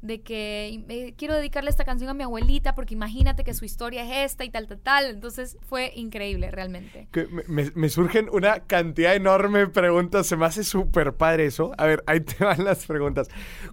[0.05, 4.31] de que quiero dedicarle esta canción a mi abuelita porque imagínate que su historia es
[4.31, 5.05] esta y tal, tal, tal.
[5.05, 7.07] Entonces fue increíble realmente.
[7.11, 10.27] Que me, surgen una cantidad enorme de preguntas.
[10.27, 11.71] Se me hace súper padre eso.
[11.77, 13.27] A ver, ahí te van las preguntas.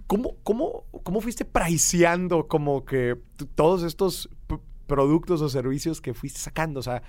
[0.07, 3.17] ¿Cómo, cómo, cómo fuiste priceando como que
[3.55, 4.29] todos estos
[4.87, 6.79] productos o servicios que fuiste sacando?
[6.79, 7.03] O sea,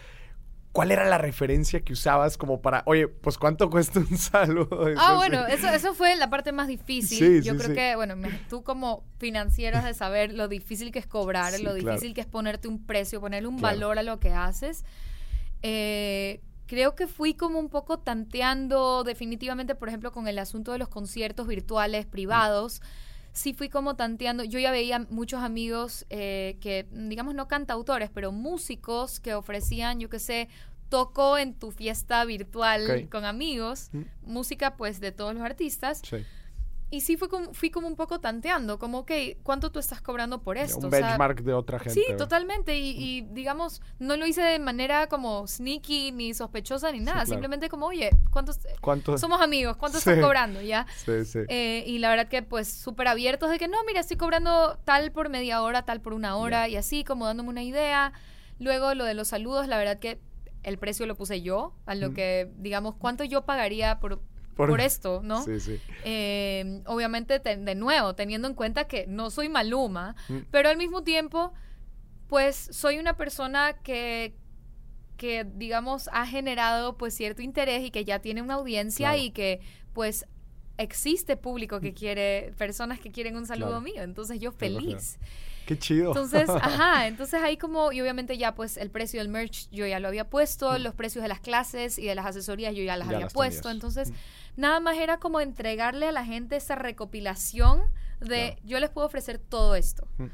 [0.75, 4.87] ¿cuál era la referencia que usabas como para, oye, pues cuánto cuesta un saludo?
[4.99, 7.19] Ah, bueno, eso, eso fue la parte más difícil.
[7.41, 8.17] Sí, Yo sí, creo que, bueno,
[8.51, 11.75] tú como financiero has de saber lo difícil que es cobrar, lo claro.
[11.77, 13.77] difícil que es ponerte un precio, ponerle un Claro.
[13.77, 14.85] valor a lo que haces.
[15.63, 20.79] Eh, creo que fui como un poco tanteando definitivamente, por ejemplo, con el asunto de
[20.79, 22.83] los conciertos virtuales privados.
[23.35, 28.31] Sí fui como tanteando, yo ya veía muchos amigos eh, que, digamos, no cantautores, pero
[28.33, 30.49] músicos que ofrecían, yo qué sé,
[30.89, 34.03] toco en tu fiesta virtual con amigos, Mm.
[34.23, 36.01] música pues de todos los artistas.
[36.09, 36.19] Sí.
[36.95, 39.11] Y sí fui como, fui como un poco tanteando, como, ok,
[39.43, 40.79] ¿cuánto tú estás cobrando por esto?
[40.79, 41.95] Un O sea, benchmark de otra gente.
[42.01, 42.79] Sí, totalmente.
[42.79, 47.15] Y, y, digamos, no lo hice de manera como sneaky, ni sospechosa, ni nada.
[47.19, 47.31] claro.
[47.31, 48.61] Simplemente como, oye, ¿cuántos?
[48.81, 49.19] ¿Cuánto?
[49.19, 50.09] Somos amigos, ¿cuánto Sí.
[50.09, 50.61] estás cobrando?
[50.63, 50.87] ¿Ya?
[51.05, 51.41] Sí, sí.
[51.49, 55.11] Eh, y la verdad que pues súper abiertos de que no, mira, estoy cobrando tal
[55.11, 58.13] por media hora, tal por una hora y así, como dándome una idea.
[58.61, 60.21] Luego lo de los saludos, la verdad que
[60.63, 62.15] el precio lo puse yo, a lo Mm.
[62.15, 64.21] que, digamos, cuánto yo pagaría por,
[64.57, 65.43] Por- por, esto, ¿no?
[65.43, 65.81] Sí, sí.
[66.05, 70.39] Eh, obviamente, te- de nuevo, teniendo en cuenta que no soy Maluma, Mm.
[70.51, 71.53] pero al mismo tiempo,
[72.29, 74.35] pues soy una persona que
[75.17, 79.23] que digamos ha generado pues cierto interés y que ya tiene una audiencia Claro.
[79.23, 79.61] y que
[79.93, 80.27] pues
[80.79, 83.81] existe público que quiere personas que quieren un saludo Claro.
[83.83, 85.19] mío entonces yo feliz
[85.67, 86.09] Qué chido.
[86.09, 90.01] entonces ajá entonces ahí como y obviamente ya pues el precio del merch yo ya
[90.01, 93.07] lo había puesto los precios de las clases y de las asesorías yo ya las
[93.07, 93.11] Mm.
[93.11, 93.75] Ya había las puesto tenías.
[93.77, 94.15] entonces Mm.
[94.61, 97.83] nada más era como entregarle a la gente esa recopilación
[98.21, 98.57] de Claro.
[98.65, 100.27] yo les puedo ofrecer todo esto Mm.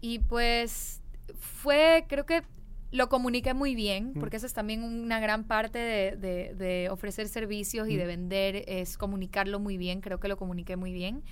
[0.00, 1.02] y pues
[1.38, 2.42] fue, creo que
[2.90, 4.20] lo comuniqué muy bien, Mm.
[4.20, 7.98] porque esa es también una gran parte de, de- de ofrecer servicios y Mm.
[7.98, 11.22] de vender, es comunicarlo muy bien, creo que lo comuniqué muy bien.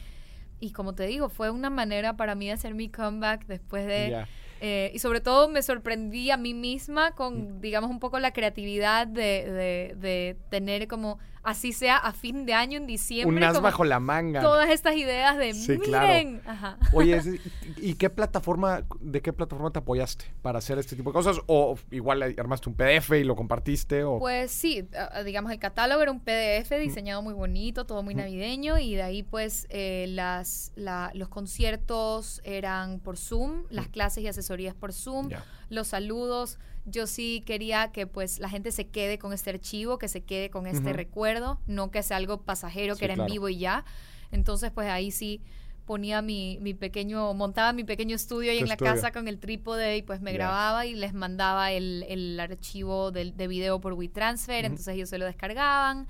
[0.60, 4.24] Y como te digo, fue una manera para mí de hacer mi comeback después de...
[4.62, 9.06] Eh, y sobre todo me sorprendí a mí misma con, digamos, un poco la creatividad
[9.06, 13.36] de, de tener como así sea a fin de año en diciembre.
[13.36, 14.42] Un as bajo la manga.
[14.42, 16.40] Todas estas ideas de sí, miren.
[16.40, 16.76] Claro.
[16.92, 17.20] Oye,
[17.76, 21.40] ¿y qué plataforma, de qué plataforma te apoyaste para hacer este tipo de cosas?
[21.46, 24.02] ¿O igual armaste un PDF y lo compartiste?
[24.02, 24.18] O...
[24.18, 24.88] Pues sí,
[25.24, 29.22] digamos, el catálogo era un PDF diseñado muy bonito, todo muy navideño, y de ahí
[29.22, 30.72] pues eh, las,
[31.14, 35.30] los conciertos eran por Zoom, las clases y asesorías por Zoom,
[35.68, 40.08] los saludos yo sí quería que pues la gente se quede con este archivo, que
[40.08, 43.58] se quede con este recuerdo, no que sea algo pasajero, que era en vivo y
[43.58, 43.84] ya.
[44.30, 45.42] Entonces pues ahí sí
[45.84, 49.96] ponía mi, mi pequeño, montaba mi pequeño estudio ahí en la casa con el trípode
[49.96, 54.64] y pues me grababa y les mandaba el, el archivo de, de, video por WeTransfer,
[54.64, 56.08] entonces ellos se lo descargaban.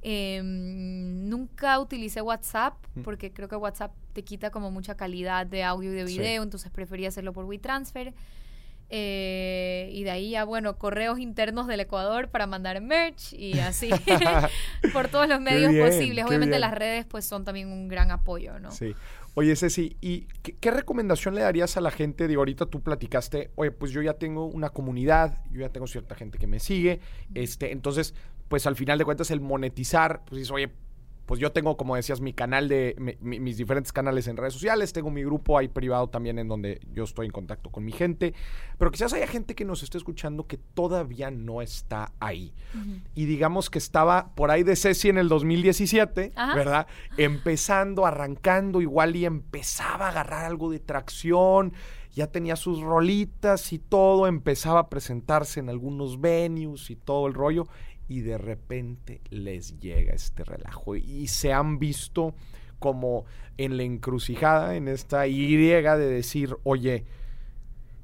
[0.00, 5.92] Em, nunca utilicé WhatsApp porque creo que WhatsApp te quita como mucha calidad de audio
[5.92, 8.14] y de video, entonces prefería hacerlo por WeTransfer.
[8.90, 9.67] Eh,
[9.98, 13.90] y de ahí ya, bueno, correos internos del Ecuador para mandar merch y así
[14.92, 16.24] por todos los medios posibles.
[16.24, 18.70] Obviamente las redes pues son también un gran apoyo, ¿no?
[18.70, 18.94] Sí.
[19.34, 20.20] Oye, Ceci, ¿y
[20.60, 22.28] qué, recomendación le darías a la gente?
[22.28, 26.14] De ahorita tú platicaste, oye, pues yo ya tengo una comunidad, yo ya tengo cierta
[26.14, 27.00] gente que me sigue,
[27.34, 28.14] este, entonces,
[28.46, 30.70] pues al final de cuentas el monetizar, pues dices, oye,
[31.28, 35.10] pues yo tengo, como decías, mi canal de mis diferentes canales en redes sociales, tengo
[35.10, 38.32] mi grupo ahí privado también en donde yo estoy en contacto con mi gente,
[38.78, 42.54] pero quizás haya gente que nos esté escuchando que todavía no está ahí.
[43.14, 46.86] Y digamos que estaba por ahí de Ceci en el 2017, ¿verdad?
[47.18, 51.74] Empezando, arrancando igual y empezaba a agarrar algo de tracción,
[52.14, 57.34] ya tenía sus rolitas y todo, empezaba a presentarse en algunos venues y todo el
[57.34, 57.68] rollo
[58.08, 60.96] y de repente les llega este relajo.
[60.96, 62.34] Y se han visto
[62.78, 63.24] como
[63.56, 67.04] en la encrucijada, en esta Y de decir, oye,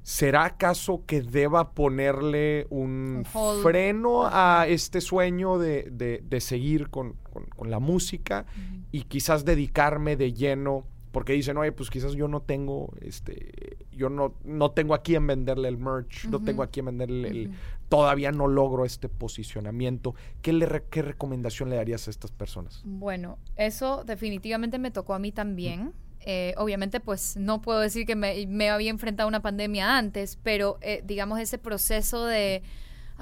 [0.02, 3.24] ¿será acaso que deba ponerle un,
[3.62, 7.16] freno a este sueño de, seguir con,
[7.64, 8.46] la música
[8.92, 10.84] y quizás dedicarme de lleno?
[11.10, 15.28] Porque dicen, oye, pues quizás yo no tengo, este, yo no, no tengo a quién
[15.28, 17.54] venderle el merch, no tengo a quién venderle el,
[17.94, 20.16] todavía no logro este posicionamiento.
[20.42, 22.82] ¿Qué, le ¿Qué recomendación le darías a estas personas?
[22.84, 25.92] Bueno, eso definitivamente me tocó a mí también.
[26.26, 30.78] Eh, obviamente, pues no puedo decir que me, había enfrentado a una pandemia antes, pero
[30.80, 32.62] eh, digamos ese proceso de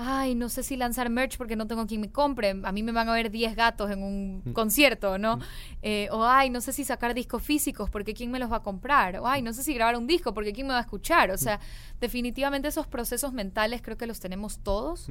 [0.03, 2.93] ay, no sé si lanzar merch porque no tengo quien me compre, a mí me
[2.93, 4.53] van a ver 10 gatos en un mm.
[4.53, 5.37] concierto, ¿no?
[5.37, 5.43] Mm.
[5.83, 8.63] Eh, o ay, no sé si sacar discos físicos porque quién me los va a
[8.63, 11.31] comprar, o ay, no sé si grabar un disco porque quién me va a escuchar,
[11.31, 11.39] o mm.
[11.39, 11.61] sea,
[12.01, 15.09] definitivamente esos procesos mentales creo que los tenemos todos.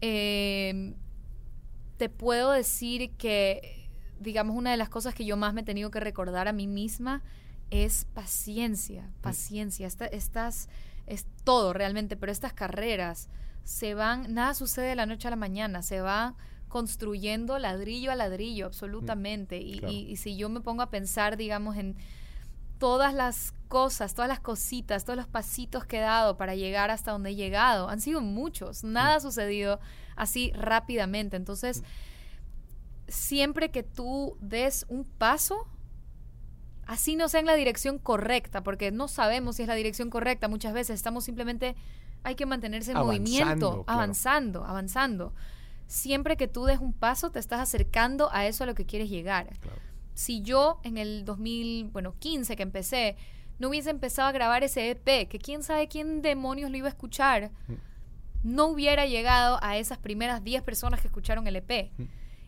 [0.00, 0.94] Eh,
[1.98, 3.90] te puedo decir que,
[4.20, 6.66] digamos, una de las cosas que yo más me he tenido que recordar a mí
[6.66, 7.22] misma
[7.70, 10.68] es paciencia, paciencia, estas,
[11.06, 13.28] es todo realmente, pero estas carreras,
[13.64, 16.34] se van, nada sucede de la noche a la mañana, se va
[16.68, 19.58] construyendo ladrillo a ladrillo, absolutamente.
[19.58, 21.96] Mm, y, si yo me pongo a pensar, digamos, en
[22.78, 27.12] todas las cosas, todas las cositas, todos los pasitos que he dado para llegar hasta
[27.12, 29.22] donde he llegado, han sido muchos, nada ha mm.
[29.22, 29.80] sucedido
[30.16, 31.36] así rápidamente.
[31.36, 31.84] Entonces, mm.
[33.08, 35.66] siempre que tú des un paso,
[36.86, 40.48] así no sea en la dirección correcta, porque no sabemos si es la dirección correcta,
[40.48, 41.76] muchas veces estamos simplemente
[42.22, 45.34] hay que mantenerse en movimiento, avanzando, avanzando.
[45.86, 49.08] Siempre que tú des un paso, te estás acercando a eso a lo que quieres
[49.08, 49.48] llegar.
[50.14, 53.16] Si yo en el 2015 que empecé,
[53.58, 56.90] no hubiese empezado a grabar ese EP, que quién sabe quién demonios lo iba a
[56.90, 57.74] escuchar, mm.
[58.44, 61.90] no hubiera llegado a esas primeras 10 personas que escucharon el EP.
[61.96, 62.04] Mm.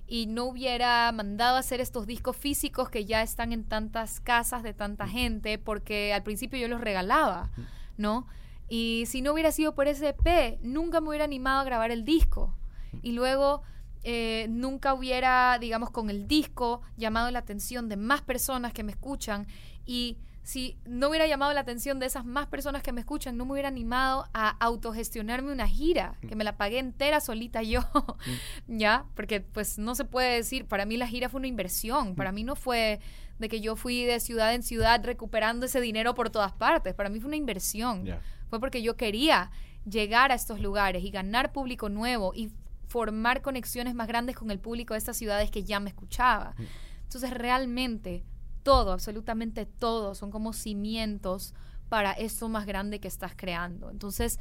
[0.06, 4.62] Y no hubiera mandado a hacer estos discos físicos que ya están en tantas casas
[4.62, 5.11] de tanta mm.
[5.11, 7.50] gente, porque al principio yo los regalaba,
[7.96, 8.26] ¿no?
[8.70, 12.04] Y si no hubiera sido por ese EP, nunca me hubiera animado a grabar el
[12.04, 12.54] disco.
[13.02, 13.62] Y luego
[14.04, 18.92] eh, nunca hubiera, digamos, con el disco llamado la atención de más personas que me
[18.92, 19.48] escuchan.
[19.85, 23.44] Y si no hubiera llamado la atención de esas más personas que me escuchan, no
[23.44, 27.83] me hubiera animado a autogestionarme una gira, que me la pagué entera solita yo,
[28.66, 29.05] ¿ya?
[29.14, 32.42] Porque pues no se puede decir, para mí la gira fue una inversión, para mí
[32.42, 33.00] no fue
[33.38, 37.09] de que yo fui de ciudad en ciudad recuperando ese dinero por todas partes, para
[37.09, 38.05] mí fue una inversión
[38.50, 39.50] fue porque yo quería
[39.88, 42.50] llegar a estos lugares y ganar público nuevo y
[42.88, 46.55] formar conexiones más grandes con el público de estas ciudades que ya me escuchaba.
[46.59, 46.62] Mm.
[47.05, 48.24] Entonces realmente
[48.62, 51.55] todo, absolutamente todo, son como cimientos
[51.88, 53.90] para eso más grande que estás creando.
[53.90, 54.38] Entonces,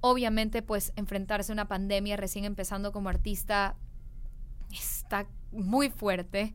[0.00, 3.76] obviamente, pues enfrentarse a una pandemia recién empezando como artista
[4.70, 6.54] está muy fuerte,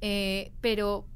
[0.00, 1.06] eh, pero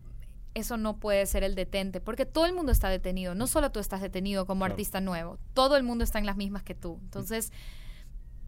[0.55, 3.81] eso no puede ser el detente, porque todo el mundo está detenido, no solo tú
[3.81, 6.99] estás detenido como artista nuevo, todo el mundo está en las mismas que tú.
[7.03, 7.53] Entonces,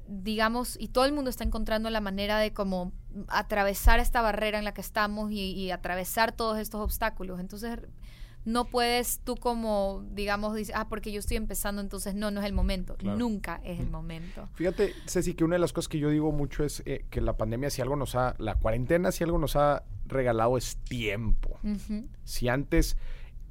[0.08, 2.92] digamos, y todo el mundo está encontrando la manera de como
[3.28, 7.40] atravesar esta barrera en la que estamos y, atravesar todos estos obstáculos.
[7.40, 7.78] Entonces,
[8.44, 12.46] no puedes tú como, digamos, dices, ah, porque yo estoy empezando, entonces no, no es
[12.46, 12.96] el momento.
[13.02, 14.48] Nunca es el momento.
[14.54, 17.36] Fíjate, Ceci, que una de las cosas que yo digo mucho es eh, que la
[17.36, 21.58] pandemia, si algo nos ha, la cuarentena, si algo nos ha regalado es tiempo.
[22.24, 22.96] Si antes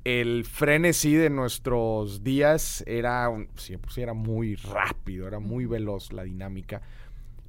[0.05, 3.27] el frenesí de nuestros días era,
[3.81, 6.81] pues, era muy rápido, era muy veloz la dinámica.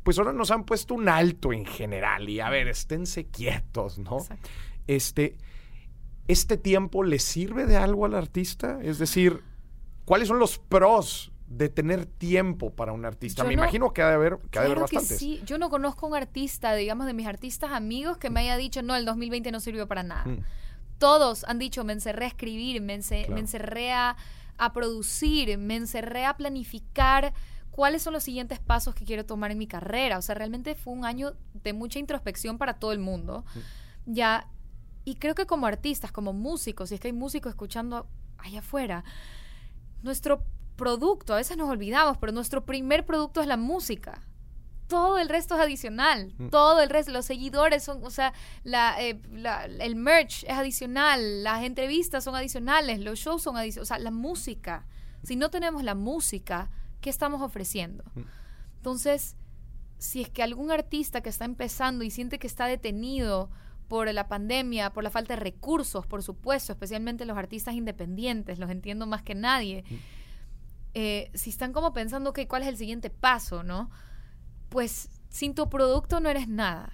[0.03, 4.19] Pues ahora nos han puesto un alto en general y a ver, esténse quietos, ¿no?
[4.87, 5.37] Este,
[6.29, 8.79] ¿Este tiempo le sirve de algo al artista?
[8.83, 9.43] Es decir,
[10.07, 13.45] ¿cuáles son los pros de tener tiempo para un artista?
[13.45, 15.19] Me imagino que ha de haber, que haber bastantes.
[15.19, 18.81] sí, yo no conozco un artista, digamos, de mis artistas amigos que me haya dicho,
[18.81, 20.25] no, el 2020 no sirvió para nada.
[20.25, 20.39] Mm
[20.99, 24.17] todos han dicho, me encerré a escribir, me, encerré a,
[24.73, 27.33] producir, me encerré a planificar
[27.71, 30.19] cuáles son los siguientes pasos que quiero tomar en mi carrera.
[30.19, 33.45] O sea, realmente fue un año de mucha introspección para todo el mundo.
[34.07, 34.49] Ya,
[35.05, 38.07] y creo que como artistas, como músicos, si es que hay músicos escuchando
[38.39, 39.05] allá afuera,
[40.03, 40.43] nuestro
[40.77, 44.23] producto, a veces nos olvidamos, pero nuestro primer producto es la música
[44.87, 46.33] todo el resto es adicional.
[46.39, 46.49] Mm.
[46.49, 48.33] Todo el resto, los seguidores son, o sea,
[48.65, 49.21] eh,
[49.81, 54.11] el merch es adicional, las entrevistas son adicionales, los shows son adicionales, o sea, la
[54.11, 54.87] música.
[55.23, 56.71] Si no tenemos la música,
[57.01, 58.05] ¿qué estamos ofreciendo?
[58.15, 58.23] Mm.
[58.77, 59.37] Entonces,
[59.99, 63.51] si es que algún artista que está empezando y siente que está detenido
[63.89, 68.71] por la pandemia, por la falta de recursos, por supuesto, especialmente los artistas independientes, los
[68.71, 69.85] entiendo más que nadie.
[69.89, 69.95] Mm.
[70.95, 73.91] Eh, si están como pensando, que ¿cuál es el siguiente paso, no?
[74.69, 76.93] Pues sin tu producto no eres nada.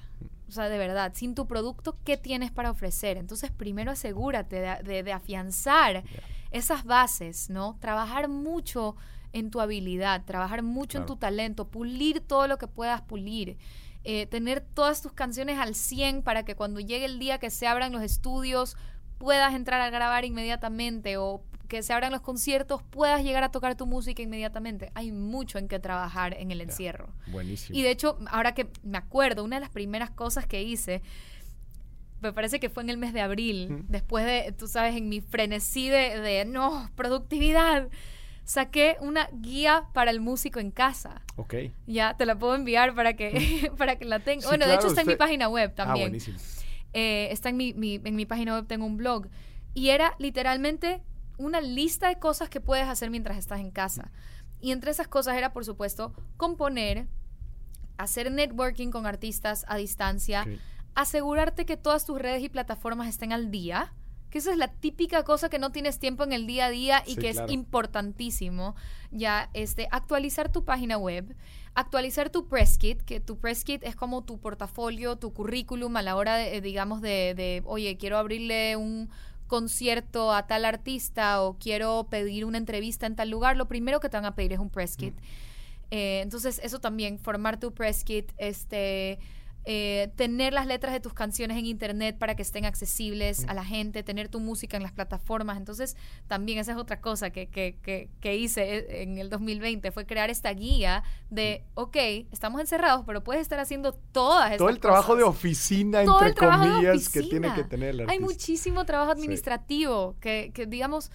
[0.48, 3.16] O sea, de verdad, sin tu producto, ¿qué tienes para ofrecer?
[3.16, 6.04] Entonces, primero asegúrate de, afianzar
[6.50, 7.78] esas bases, ¿no?
[7.80, 8.96] Trabajar mucho
[9.32, 13.56] en tu habilidad, trabajar mucho en tu talento, pulir todo lo que puedas pulir.
[14.04, 17.66] Eh, tener todas tus canciones al 100 para que cuando llegue el día que se
[17.66, 18.76] abran los estudios
[19.18, 23.78] puedas entrar a grabar inmediatamente o que se abran los conciertos, puedas llegar a tocar
[23.78, 24.92] tu música inmediatamente.
[24.92, 27.08] Hay mucho en que trabajar en el encierro.
[27.28, 27.78] buenísimo.
[27.78, 31.00] Y de hecho, ahora que me acuerdo, una de las primeras cosas que hice,
[32.20, 35.22] me parece que fue en el mes de abril, después de, tú sabes, en mi
[35.22, 37.88] frenesí de, no, productividad
[38.44, 41.22] saqué una guía para el músico en casa.
[41.36, 41.54] Ok.
[41.86, 44.46] Ya, te la puedo enviar para que, para que la tenga.
[44.46, 46.08] bueno, de hecho está en mi página web ah, también.
[46.08, 46.38] Ah, buenísimo.
[46.92, 47.72] Eh, está en mi,
[48.04, 49.28] en mi página web, tengo un blog.
[49.72, 51.00] Y era literalmente
[51.38, 54.10] una lista de cosas que puedes hacer mientras estás en casa.
[54.60, 57.08] Y entre esas cosas era, por supuesto, componer,
[57.98, 60.46] hacer networking con artistas a distancia,
[60.94, 63.92] asegurarte que todas tus redes y plataformas estén al día,
[64.30, 67.02] que esa es la típica cosa que no tienes tiempo en el día a día
[67.06, 68.74] y que es importantísimo.
[69.10, 71.36] Ya, este, actualizar tu página web,
[71.74, 76.02] actualizar tu press kit, que tu press kit es como tu portafolio, tu currículum a
[76.02, 79.10] la hora, de, digamos, de, de, oye, quiero abrirle un
[79.52, 84.08] concierto a tal artista o quiero pedir una entrevista en tal lugar, lo primero que
[84.08, 85.12] te van a pedir es un press kit.
[85.90, 89.18] Eh, entonces, eso también, formar tu press kit, este
[89.64, 93.64] eh, tener las letras de tus canciones en internet para que estén accesibles a la
[93.64, 95.56] gente, tener tu música en las plataformas.
[95.56, 95.96] Entonces,
[96.26, 97.76] también esa es otra cosa que, que,
[98.20, 101.96] que, hice eh, en el 2020, fue crear esta guía de, ok,
[102.32, 107.08] estamos encerrados, pero puedes estar haciendo todas estas Todo el trabajo de oficina, entre comillas,
[107.08, 111.10] que tiene que tener el Hay muchísimo trabajo administrativo que, que digamos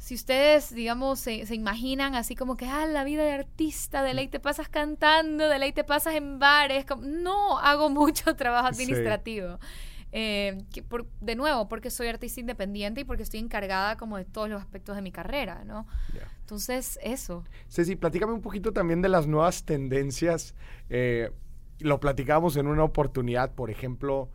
[0.00, 4.28] si ustedes, digamos, se, imaginan así como que, ah, la vida de artista, de ley
[4.28, 9.58] te pasas cantando, de ley te pasas en bares, como, no, hago mucho trabajo administrativo.
[10.12, 14.48] Eh, por, de nuevo, porque soy artista independiente y porque estoy encargada como de todos
[14.48, 15.86] los aspectos de mi carrera, ¿no?
[16.40, 17.44] Entonces, eso.
[17.68, 20.54] Ceci, platícame un poquito también de las nuevas tendencias.
[20.88, 21.30] Eh,
[21.78, 24.30] lo platicamos en una oportunidad, por ejemplo,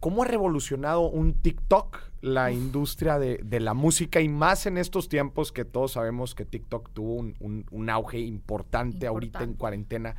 [0.00, 5.52] ¿Cómo ha revolucionado un TikTok la industria de, la música y más en estos tiempos
[5.52, 10.16] que todos sabemos que TikTok tuvo un, auge importante, ahorita en cuarentena?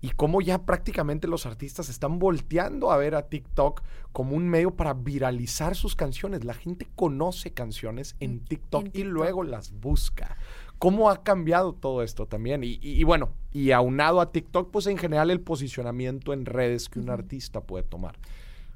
[0.00, 3.82] Y cómo ya prácticamente los artistas están volteando a ver a TikTok
[4.12, 6.44] como un medio para viralizar sus canciones.
[6.44, 10.36] La gente conoce canciones en TikTok, y luego las busca.
[10.78, 12.60] ¿Cómo ha cambiado todo esto también?
[12.62, 17.08] Y, bueno, y aunado a TikTok, pues en general el posicionamiento en redes que un
[17.08, 18.16] artista puede tomar.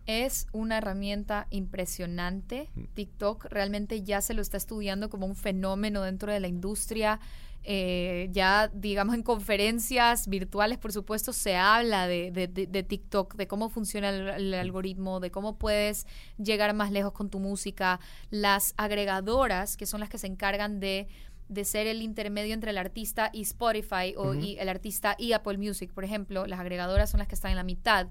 [0.07, 2.69] Es una herramienta impresionante.
[2.75, 2.85] Mm.
[2.95, 7.21] TikTok realmente ya se lo está estudiando como un fenómeno dentro de la industria.
[7.63, 13.35] Eh, ya, digamos, en conferencias virtuales, por supuesto, se habla de, de- de- de TikTok,
[13.35, 16.07] de cómo funciona el, el algoritmo, de cómo puedes
[16.43, 18.01] llegar más lejos con tu música.
[18.31, 21.07] Las agregadoras, que son las que se encargan de,
[21.51, 25.59] de ser el intermedio entre el artista y Spotify, o y el artista y Apple
[25.59, 28.07] Music, por ejemplo, las agregadoras son las que están en la mitad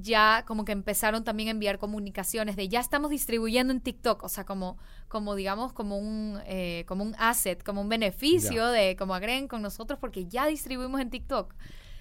[0.00, 4.28] ya como que empezaron también a enviar comunicaciones de ya estamos distribuyendo en TikTok, o
[4.28, 4.78] sea, como,
[5.08, 9.62] como digamos, como un, eh, como un asset, como un beneficio de como agreguen con
[9.62, 11.54] nosotros porque ya distribuimos en TikTok.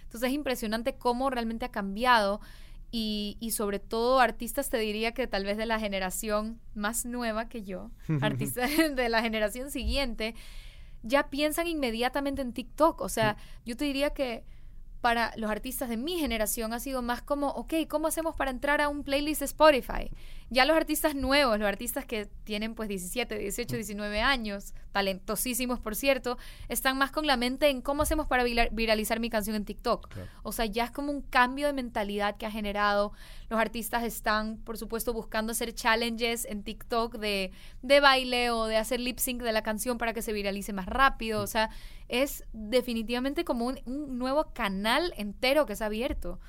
[0.03, 2.39] Entonces es impresionante cómo realmente ha cambiado
[2.91, 7.49] y, y sobre todo artistas te diría que tal vez de la generación más nueva
[7.49, 7.91] que yo,
[8.21, 10.35] artistas de la generación siguiente,
[11.03, 13.01] ya piensan inmediatamente en TikTok.
[13.01, 14.45] O sea, yo te diría que
[15.03, 18.79] para los artistas de mi generación ha sido más como, ok, ¿cómo hacemos para entrar
[18.79, 20.09] a un playlist de Spotify?
[20.49, 25.95] Ya los artistas nuevos, los artistas que tienen pues 17, 18, 19 años, talentosísimos por
[25.95, 26.37] cierto,
[26.69, 30.07] están más con la mente en cómo hacemos para vira- viralizar mi canción en TikTok.
[30.07, 30.29] Claro.
[30.43, 33.11] O sea, ya es como un cambio de mentalidad que ha generado.
[33.49, 37.51] Los artistas están, por supuesto, buscando hacer challenges en TikTok de,
[37.81, 40.85] de baile o de hacer lip sync de la canción para que se viralice más
[40.85, 41.41] rápido.
[41.41, 41.69] O sea,
[42.09, 46.39] es definitivamente como un, un nuevo canal entero que se ha abierto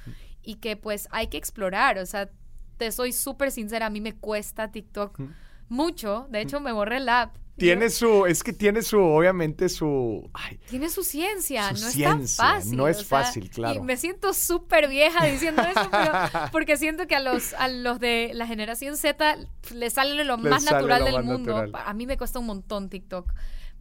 [0.42, 1.98] y que pues hay que explorar.
[1.98, 2.30] O sea,
[2.76, 5.20] te soy súper sincera, a mí me cuesta TikTok
[5.68, 6.26] mucho.
[6.30, 7.36] De hecho, me borré el app.
[7.56, 11.98] Tiene su, es que tiene su, obviamente su, ay, Tiene su ciencia, Su no es
[12.02, 12.76] tan fácil.
[12.76, 13.78] no es o sea, fácil, claro.
[13.78, 16.12] Y me siento súper vieja diciendo eso, pero
[16.50, 19.36] porque siento que a los, a los de la generación Z
[19.72, 21.52] les sale lo Les más natural lo del más mundo.
[21.56, 21.82] natural.
[21.86, 23.32] A mí me cuesta un montón TikTok,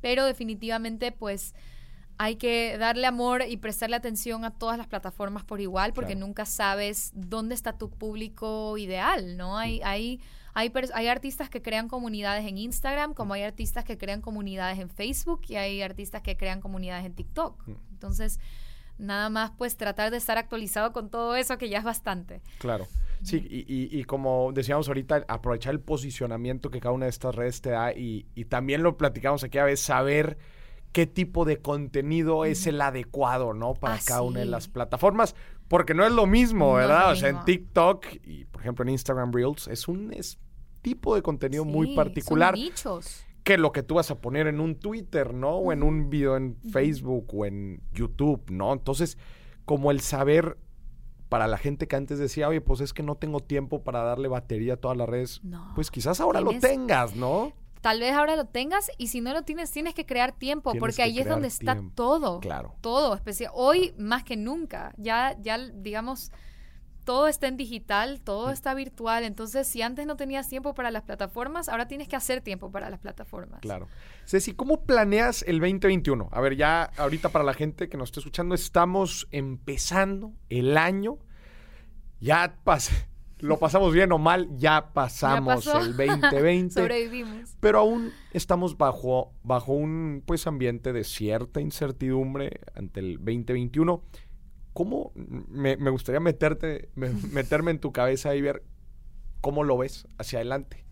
[0.04, 1.56] pero definitivamente pues
[2.18, 6.28] hay que darle amor y prestarle atención a todas las plataformas por igual, porque Claro.
[6.28, 9.58] nunca sabes dónde está tu público ideal, ¿no?
[9.58, 10.20] Hay, hay,
[10.54, 14.78] hay, pers- hay artistas que crean comunidades en Instagram, como hay artistas que crean comunidades
[14.78, 17.68] en Facebook y hay artistas que crean comunidades en TikTok.
[17.91, 18.39] Entonces,
[18.99, 22.41] nada más pues tratar de estar actualizado con todo eso, que ya es bastante.
[22.60, 22.86] Claro.
[23.24, 27.34] Sí, y, y- y como decíamos ahorita, aprovechar el posicionamiento que cada una de estas
[27.36, 30.38] redes te da y, y también lo platicamos aquí a veces, saber
[30.91, 33.74] qué tipo de contenido es el adecuado, ¿no?
[33.74, 35.36] Para Ah, cada una de las plataformas.
[35.67, 37.11] Porque no es lo mismo, No ¿verdad?
[37.13, 37.43] o sea, en.
[37.45, 40.38] TikTok y, por ejemplo, en Instagram Reels, es un es-
[40.82, 43.24] tipo de contenido muy particular Son nichos.
[43.45, 45.51] que lo que tú vas a poner en un Twitter, ¿no?
[45.55, 48.74] O en un video en Facebook o en YouTube, ¿no?
[48.74, 49.17] Entonces,
[49.65, 50.57] como el saber
[51.34, 54.28] para la gente que antes decía, oye, pues es que no tengo tiempo para darle
[54.28, 55.72] batería a todas las redes, No.
[55.74, 57.54] pues quizás ahora lo tengas, ¿no?
[57.82, 60.80] Tal vez ahora lo tengas y si no lo tienes, tienes que crear tiempo, Tienes
[60.80, 62.40] porque que ahí es donde está todo.
[62.40, 62.76] Claro.
[62.82, 63.52] Todo, especial.
[63.56, 64.94] Hoy más que nunca.
[64.98, 66.32] Ya, ya, digamos,
[67.04, 68.54] todo está en digital, todo Mm.
[68.54, 69.24] está virtual.
[69.24, 72.89] Entonces, si antes no tenías tiempo para las plataformas, ahora tienes que hacer tiempo para
[72.89, 73.62] las plataformas.
[73.62, 73.88] Claro.
[74.26, 76.30] Ceci, ¿cómo planeas el 2021?
[76.32, 81.18] A ver, ya ahorita para la gente que nos está escuchando, estamos empezando el año.
[82.20, 82.56] Ya
[83.39, 86.74] lo pasamos bien o mal, ya pasamos el 2020.
[86.82, 87.58] Sobrevivimos.
[87.60, 94.01] pero aún estamos bajo, bajo un pues ambiente de cierta incertidumbre ante el 2021.
[94.74, 98.63] ¿Cómo me, me gustaría meterte, me- meterme en tu cabeza y ver
[99.41, 100.84] cómo lo ves hacia adelante?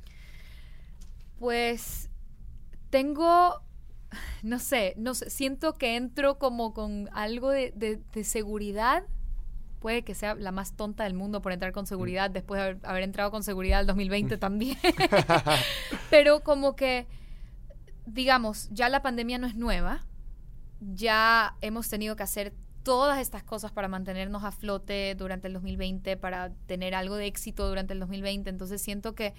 [1.40, 2.10] Pues
[2.90, 3.62] tengo,
[4.44, 9.04] no sé, no sé, siento que entro como con algo de, de- de seguridad.
[9.80, 12.80] Puede que sea la más tonta del mundo por entrar con seguridad, después de haber,
[12.84, 14.78] haber entrado con seguridad el 2020 también.
[16.12, 17.08] Pero como que,
[18.06, 20.06] digamos, ya la pandemia no es nueva,
[20.82, 22.54] ya hemos tenido que hacer
[22.84, 27.68] todas estas cosas para mantenernos a flote durante el 2020, para tener algo de éxito
[27.68, 28.50] durante el 2020.
[28.50, 29.34] Entonces siento que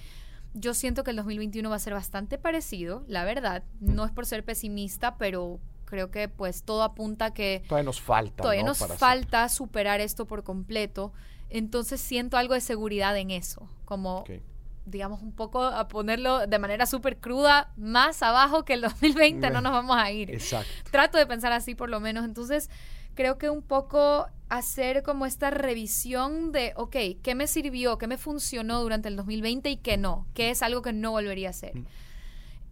[0.54, 3.62] yo siento que el 2021 va a ser bastante parecido, la verdad.
[3.80, 8.00] No es por ser pesimista, pero creo que pues todo apunta a que Todavía nos
[8.00, 8.42] falta.
[8.42, 8.68] todavía ¿no?
[8.68, 11.12] nos Para falta superar esto por completo.
[11.50, 14.24] Entonces siento algo de seguridad en eso, como
[14.84, 19.60] digamos un poco a ponerlo de manera súper cruda, más abajo que el 2020 no
[19.60, 20.68] nos vamos a ir Exacto.
[20.90, 22.24] trato de pensar así por lo menos.
[22.24, 22.68] Entonces,
[23.14, 27.98] creo que un poco hacer como esta revisión de, ok, ¿qué me sirvió?
[27.98, 30.26] ¿Qué me funcionó durante el 2020 y qué no?
[30.34, 31.76] ¿Qué es algo que no volvería a hacer?
[31.76, 31.86] Mm.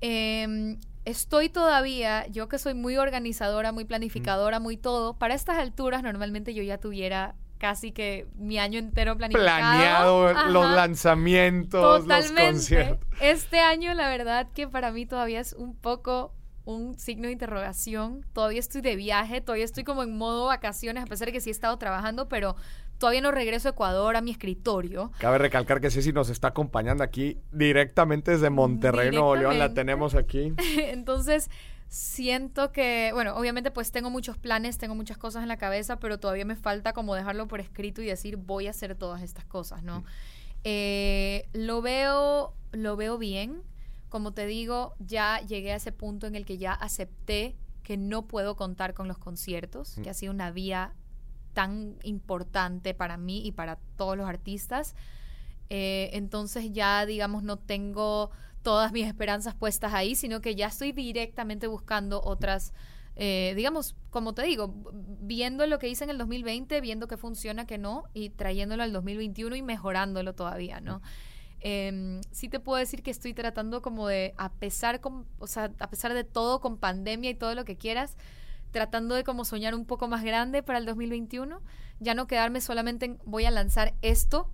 [0.02, 6.02] Eh, estoy todavía, yo que soy muy organizadora, muy planificadora, muy todo, para estas alturas
[6.02, 9.44] normalmente yo ya tuviera casi que mi año entero planificado.
[9.44, 13.06] Planeado los lanzamientos, los conciertos.
[13.20, 16.32] Este año, la verdad que para mí todavía es un poco
[16.74, 18.24] un signo de interrogación.
[18.32, 21.50] Todavía estoy de viaje, todavía estoy como en modo vacaciones, a pesar de que sí
[21.50, 22.56] he estado trabajando, pero
[22.98, 25.10] todavía no regreso a Ecuador, a mi escritorio.
[25.18, 29.58] Cabe recalcar que Ceci nos está acompañando aquí directamente desde Monterrey, Nuevo León.
[29.58, 30.52] La tenemos aquí.
[30.78, 31.50] Entonces,
[31.88, 36.18] siento que, bueno, obviamente pues tengo muchos planes, tengo muchas cosas en la cabeza, pero
[36.18, 39.82] todavía me falta como dejarlo por escrito y decir voy a hacer todas estas cosas,
[39.82, 40.00] ¿no?
[40.00, 40.04] Mm.
[40.64, 43.62] Eh, lo veo, lo veo bien.
[44.10, 48.26] Como te digo, ya llegué a ese punto en el que ya acepté que no
[48.26, 50.02] puedo contar con los conciertos, mm.
[50.02, 50.94] que ha sido una vía
[51.54, 54.94] tan importante para mí y para todos los artistas.
[55.70, 58.30] Eh, entonces ya, digamos, no tengo
[58.62, 62.72] todas mis esperanzas puestas ahí, sino que ya estoy directamente buscando otras,
[63.16, 67.66] eh, digamos, como te digo, viendo lo que hice en el 2020, viendo que funciona,
[67.66, 71.00] que no, y trayéndolo al 2021 y mejorándolo todavía, ¿no?
[71.60, 75.72] Eh, sí te puedo decir que estoy tratando como de, a pesar, con, o sea,
[75.78, 78.16] a pesar de todo, con pandemia y todo lo que quieras,
[78.70, 81.60] tratando de como soñar un poco más grande para el 2021,
[81.98, 84.50] ya no quedarme solamente en voy a lanzar esto,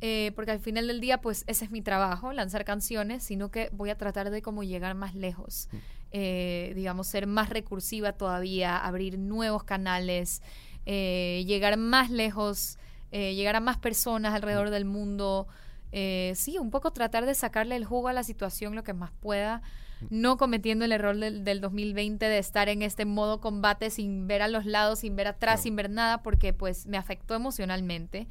[0.00, 3.70] eh, porque al final del día, pues ese es mi trabajo, lanzar canciones, sino que
[3.72, 5.76] voy a tratar de como llegar más lejos, mm.
[6.12, 10.42] eh, digamos, ser más recursiva todavía, abrir nuevos canales,
[10.86, 12.78] eh, llegar más lejos,
[13.10, 14.72] llegar a más personas alrededor mm.
[14.72, 15.46] del mundo.
[16.34, 19.62] Sí, un poco tratar de sacarle el jugo a la situación lo que más pueda,
[20.00, 20.06] mm.
[20.10, 24.42] no cometiendo el error del, del 2020 de estar en este modo combate sin ver
[24.42, 28.28] a los lados, sin ver atrás, sin ver nada, porque pues me afectó emocionalmente.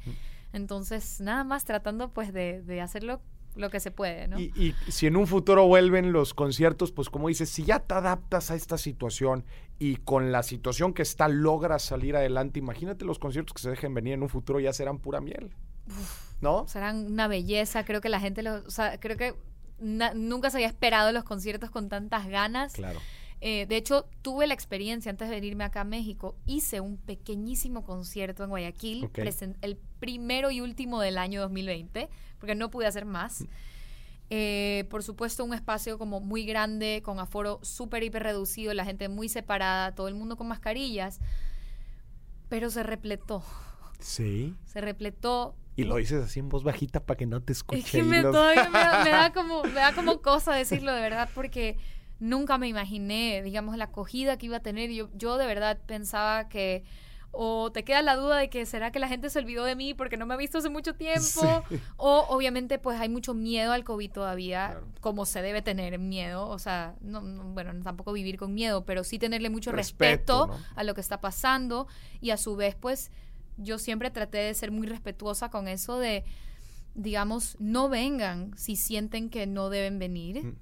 [0.52, 3.20] Entonces, nada más tratando pues de, de hacerlo
[3.56, 4.38] lo que se puede, ¿no?
[4.38, 7.94] Y, y, si en un futuro vuelven los conciertos, pues como dices, si ya te
[7.94, 9.44] adaptas a esta situación
[9.78, 13.94] y con la situación que está logras salir adelante, imagínate los conciertos que se dejen
[13.94, 15.50] venir en un futuro ya serán pura miel,
[16.44, 16.68] ¿no?
[16.68, 19.34] Serán una belleza, creo que la gente, lo, o sea, creo que
[19.80, 22.74] nunca se había esperado los conciertos con tantas ganas.
[22.74, 23.00] Claro.
[23.40, 27.84] Eh, de hecho, tuve la experiencia antes de venirme acá a México, hice un pequeñísimo
[27.84, 29.10] concierto en Guayaquil,
[29.60, 33.42] el primero y último del año 2020, porque no pude hacer más.
[33.42, 33.44] Mm.
[34.30, 39.08] Eh, por supuesto, un espacio como muy grande, con aforo súper hiper reducido, la gente
[39.08, 41.20] muy separada, todo el mundo con mascarillas,
[42.48, 43.42] pero se repletó.
[43.98, 44.54] Sí.
[44.64, 45.54] Se repletó.
[45.76, 47.84] Y lo dices así en voz bajita para que no te escuchen.
[47.84, 51.76] Es que me, todavía me da, como, me da como cosa decirlo de verdad, porque
[52.20, 54.90] nunca me imaginé, digamos, la acogida que iba a tener.
[54.90, 56.84] Yo, yo de verdad pensaba que
[57.36, 59.92] o te queda la duda de que será que la gente se olvidó de mí
[59.92, 61.64] porque no me ha visto hace mucho tiempo,
[61.96, 66.58] o obviamente pues hay mucho miedo al COVID todavía, como se debe tener miedo, o
[66.58, 71.00] sea, no, bueno, tampoco vivir con miedo, pero sí tenerle mucho respeto, a lo que
[71.00, 71.88] está pasando
[72.20, 73.10] y a su vez pues
[73.56, 76.24] yo siempre traté de ser muy respetuosa con eso de,
[76.94, 80.56] digamos, no vengan si sienten que no deben venir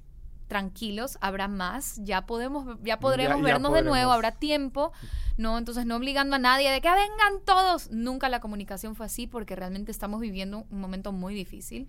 [0.52, 4.92] tranquilos, habrá más, ya podemos, ya podremos vernos de nuevo, habrá tiempo,
[5.38, 5.56] ¿no?
[5.56, 7.90] Entonces no obligando a nadie de que vengan todos.
[7.90, 11.88] Nunca la comunicación fue así porque realmente estamos viviendo un momento muy difícil.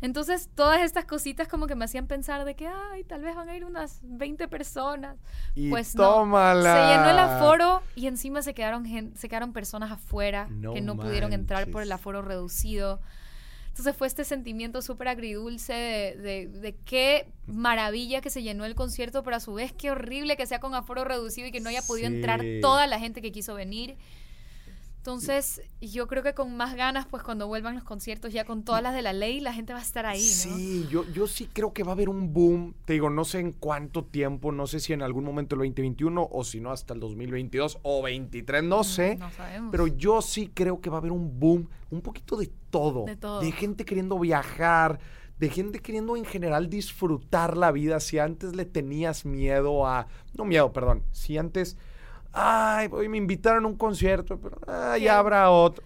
[0.00, 3.48] Entonces, todas estas cositas como que me hacían pensar de que, ay, tal vez van
[3.48, 5.16] a ir unas 20 personas.
[5.54, 6.74] Y pues tómala.
[6.74, 6.80] no.
[6.80, 8.86] Se llenó el aforo y encima se quedaron,
[9.16, 13.00] se quedaron personas afuera que no pudieron entrar por el aforo reducido.
[13.78, 19.22] Entonces fue este sentimiento súper agridulce de, de, qué maravilla que se llenó el concierto,
[19.22, 21.82] pero a su vez qué horrible que sea con aforo reducido y que no haya
[21.82, 23.96] podido entrar toda la gente que quiso venir.
[24.98, 28.82] Entonces, yo creo que con más ganas, pues cuando vuelvan los conciertos, ya con todas
[28.82, 30.56] las de la ley, la gente va a estar ahí, ¿no?
[30.56, 32.74] Sí, yo, yo sí creo que va a haber un boom.
[32.84, 36.28] Te digo, no sé en cuánto tiempo, no sé si en algún momento el 2021
[36.30, 39.16] o si no hasta el 2022 o 23, no mm, sé.
[39.16, 39.70] No sabemos.
[39.70, 43.04] Pero yo sí creo que va a haber un boom, un poquito de todo.
[43.04, 43.40] De todo.
[43.40, 44.98] De gente queriendo viajar,
[45.38, 48.00] de gente queriendo en general disfrutar la vida.
[48.00, 50.08] Si antes le tenías miedo a.
[50.36, 51.04] No miedo, perdón.
[51.12, 51.78] Si antes
[52.32, 54.60] ay, hoy me invitaron a un concierto, pero
[54.98, 55.84] ya habrá otro.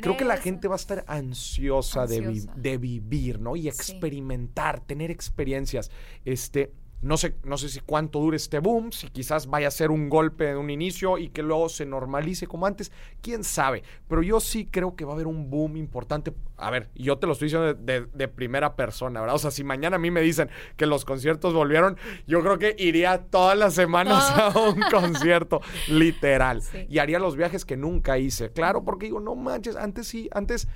[0.00, 3.56] Creo que la gente va a estar ansiosa, De, de, vivir, ¿no?
[3.56, 5.90] Y experimentar, tener experiencias.
[6.24, 6.72] Este,
[7.02, 10.08] no sé, no sé si cuánto dure este boom, si quizás vaya a ser un
[10.08, 12.90] golpe de un inicio y que luego se normalice como antes,
[13.20, 13.82] quién sabe.
[14.08, 16.32] Pero yo sí creo que va a haber un boom importante.
[16.56, 19.36] A ver, yo te lo estoy diciendo de, primera persona, ¿verdad?
[19.36, 22.74] O sea, si mañana a mí me dicen que los conciertos volvieron, yo creo que
[22.78, 26.62] iría todas las semanas a un concierto, literal.
[26.88, 28.50] Y haría los viajes que nunca hice.
[28.50, 30.68] Claro, porque digo, no manches, antes sí, antes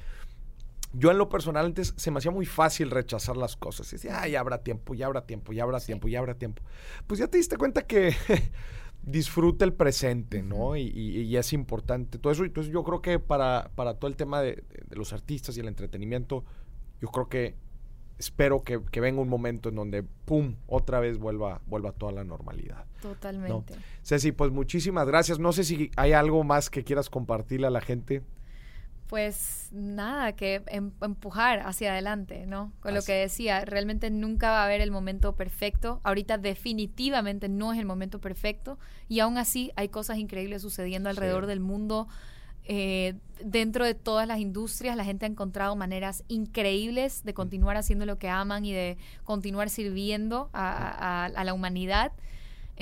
[0.93, 3.93] yo en lo personal antes se me hacía muy fácil rechazar las cosas.
[3.93, 6.63] Y decía, ah, ya habrá tiempo, ya habrá tiempo, ya habrá tiempo, ya habrá tiempo.
[7.07, 8.15] Pues ya te diste cuenta que
[9.03, 10.77] disfruta el presente, ¿no?
[10.77, 12.45] Y, es importante todo eso.
[12.45, 16.45] Entonces yo creo que para, para todo el tema de, los artistas y el entretenimiento,
[17.01, 17.55] yo creo que
[18.19, 22.25] espero que, que venga un momento en donde, ¡pum!, otra vez vuelva, vuelva toda la
[22.25, 22.85] normalidad.
[23.01, 23.75] Totalmente.
[24.03, 25.39] Ceci, pues muchísimas gracias.
[25.39, 28.23] No sé si hay algo más que quieras compartirle a la gente.
[29.11, 32.73] Pues nada, que em- empujar hacia adelante, ¿no?
[32.79, 36.01] Con lo que decía, realmente nunca va a haber el momento perfecto.
[36.05, 41.43] Ahorita definitivamente no es el momento perfecto y aún así hay cosas increíbles sucediendo alrededor
[41.43, 41.49] Sí.
[41.49, 42.07] del mundo.
[42.65, 48.07] Eh, dentro de todas las industrias, la gente ha encontrado maneras increíbles de continuar haciendo
[48.07, 52.13] lo que aman y de continuar sirviendo a, a- a la humanidad.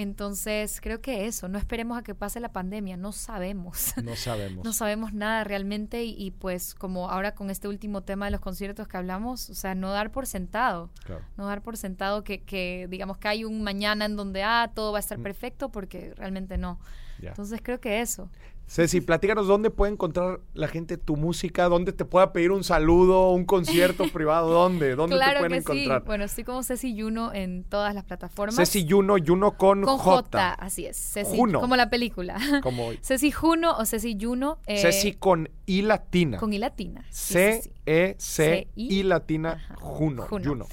[0.02, 3.92] Entonces, creo que eso, no esperemos a que pase la pandemia, no sabemos.
[4.04, 4.64] No sabemos.
[4.64, 8.40] No sabemos nada realmente y, y, pues como ahora con este último tema de los
[8.40, 11.24] conciertos que hablamos, o sea, no dar por sentado, Claro.
[11.36, 14.92] no dar por sentado que, que digamos que hay un mañana en donde, ah, todo
[14.92, 15.22] va a estar Mm.
[15.24, 16.78] perfecto porque realmente no.
[17.20, 17.30] Ya.
[17.30, 18.30] Entonces creo que eso.
[18.70, 23.30] Ceci, platícanos dónde puede encontrar la gente tu música, dónde te pueda pedir un saludo,
[23.30, 26.02] un concierto privado, dónde, dónde te claro pueden que encontrar.
[26.02, 26.06] sí.
[26.06, 28.56] Bueno, estoy como Ceci Yuno en todas las plataformas.
[28.56, 30.22] Ceci Juno, Juno con, con J.
[30.22, 30.98] J, así es.
[30.98, 31.60] Ceci, Juno.
[31.60, 32.38] como la película.
[32.62, 34.58] Como Ceci Juno o Ceci Juno.
[34.66, 36.36] eh, Ceci con I latina.
[36.36, 37.06] con I latina.
[37.08, 37.72] Sí, C.
[37.86, 39.66] E C I latina.
[39.78, 40.26] Juno.
[40.28, 40.66] Juno.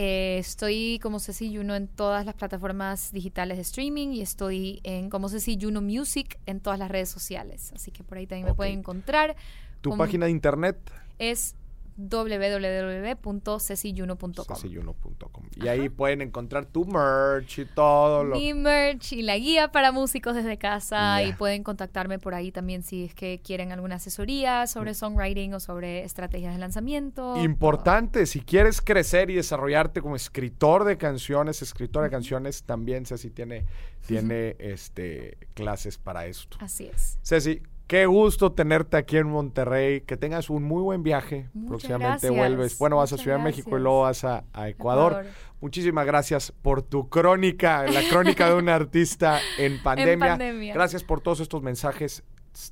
[0.00, 5.10] Eh, estoy como Ceci Juno en todas las plataformas digitales de streaming y estoy en
[5.10, 7.72] como Ceci Juno Music en todas las redes sociales.
[7.74, 9.34] Así que por ahí también me pueden encontrar.
[9.80, 10.78] Tu como- página de internet
[11.18, 11.56] Es
[11.98, 14.56] www.cecijuno.com.
[14.56, 15.44] cecijuno.com.
[15.56, 15.72] Y Ajá.
[15.72, 20.36] ahí pueden encontrar tu merch y todo lo Mi merch y la guía para músicos
[20.36, 24.94] desde casa y pueden contactarme por ahí también si es que quieren alguna asesoría sobre
[24.94, 27.36] songwriting o sobre estrategias de lanzamiento.
[27.42, 33.30] Importante, si quieres crecer y desarrollarte como escritor de canciones, escritora de canciones, también Ceci
[33.30, 33.66] tiene,
[34.06, 36.58] tiene este, clases para esto.
[36.60, 37.18] Así es.
[37.22, 41.48] Ceci, qué gusto tenerte aquí en Monterrey, que tengas un muy buen viaje.
[41.54, 44.68] Muchas Próximamente gracias, vuelves, bueno, vas a Ciudad de México y luego vas a, a
[44.68, 45.12] Ecuador.
[45.12, 45.32] Ecuador.
[45.60, 50.28] Muchísimas gracias por tu crónica, la crónica de un artista en pandemia.
[50.28, 50.74] pandemia.
[50.74, 52.22] Gracias por todos estos mensajes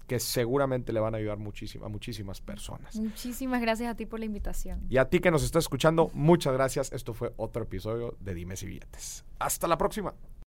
[0.06, 2.96] que seguramente le van a ayudar muchísimo, a muchísimas personas.
[2.96, 4.80] Muchísimas gracias a ti por la invitación.
[4.90, 6.92] Y a ti que nos estás escuchando, muchas gracias.
[6.92, 9.24] Esto fue otro episodio de Dimes y Billetes.
[9.38, 10.14] Hasta la próxima.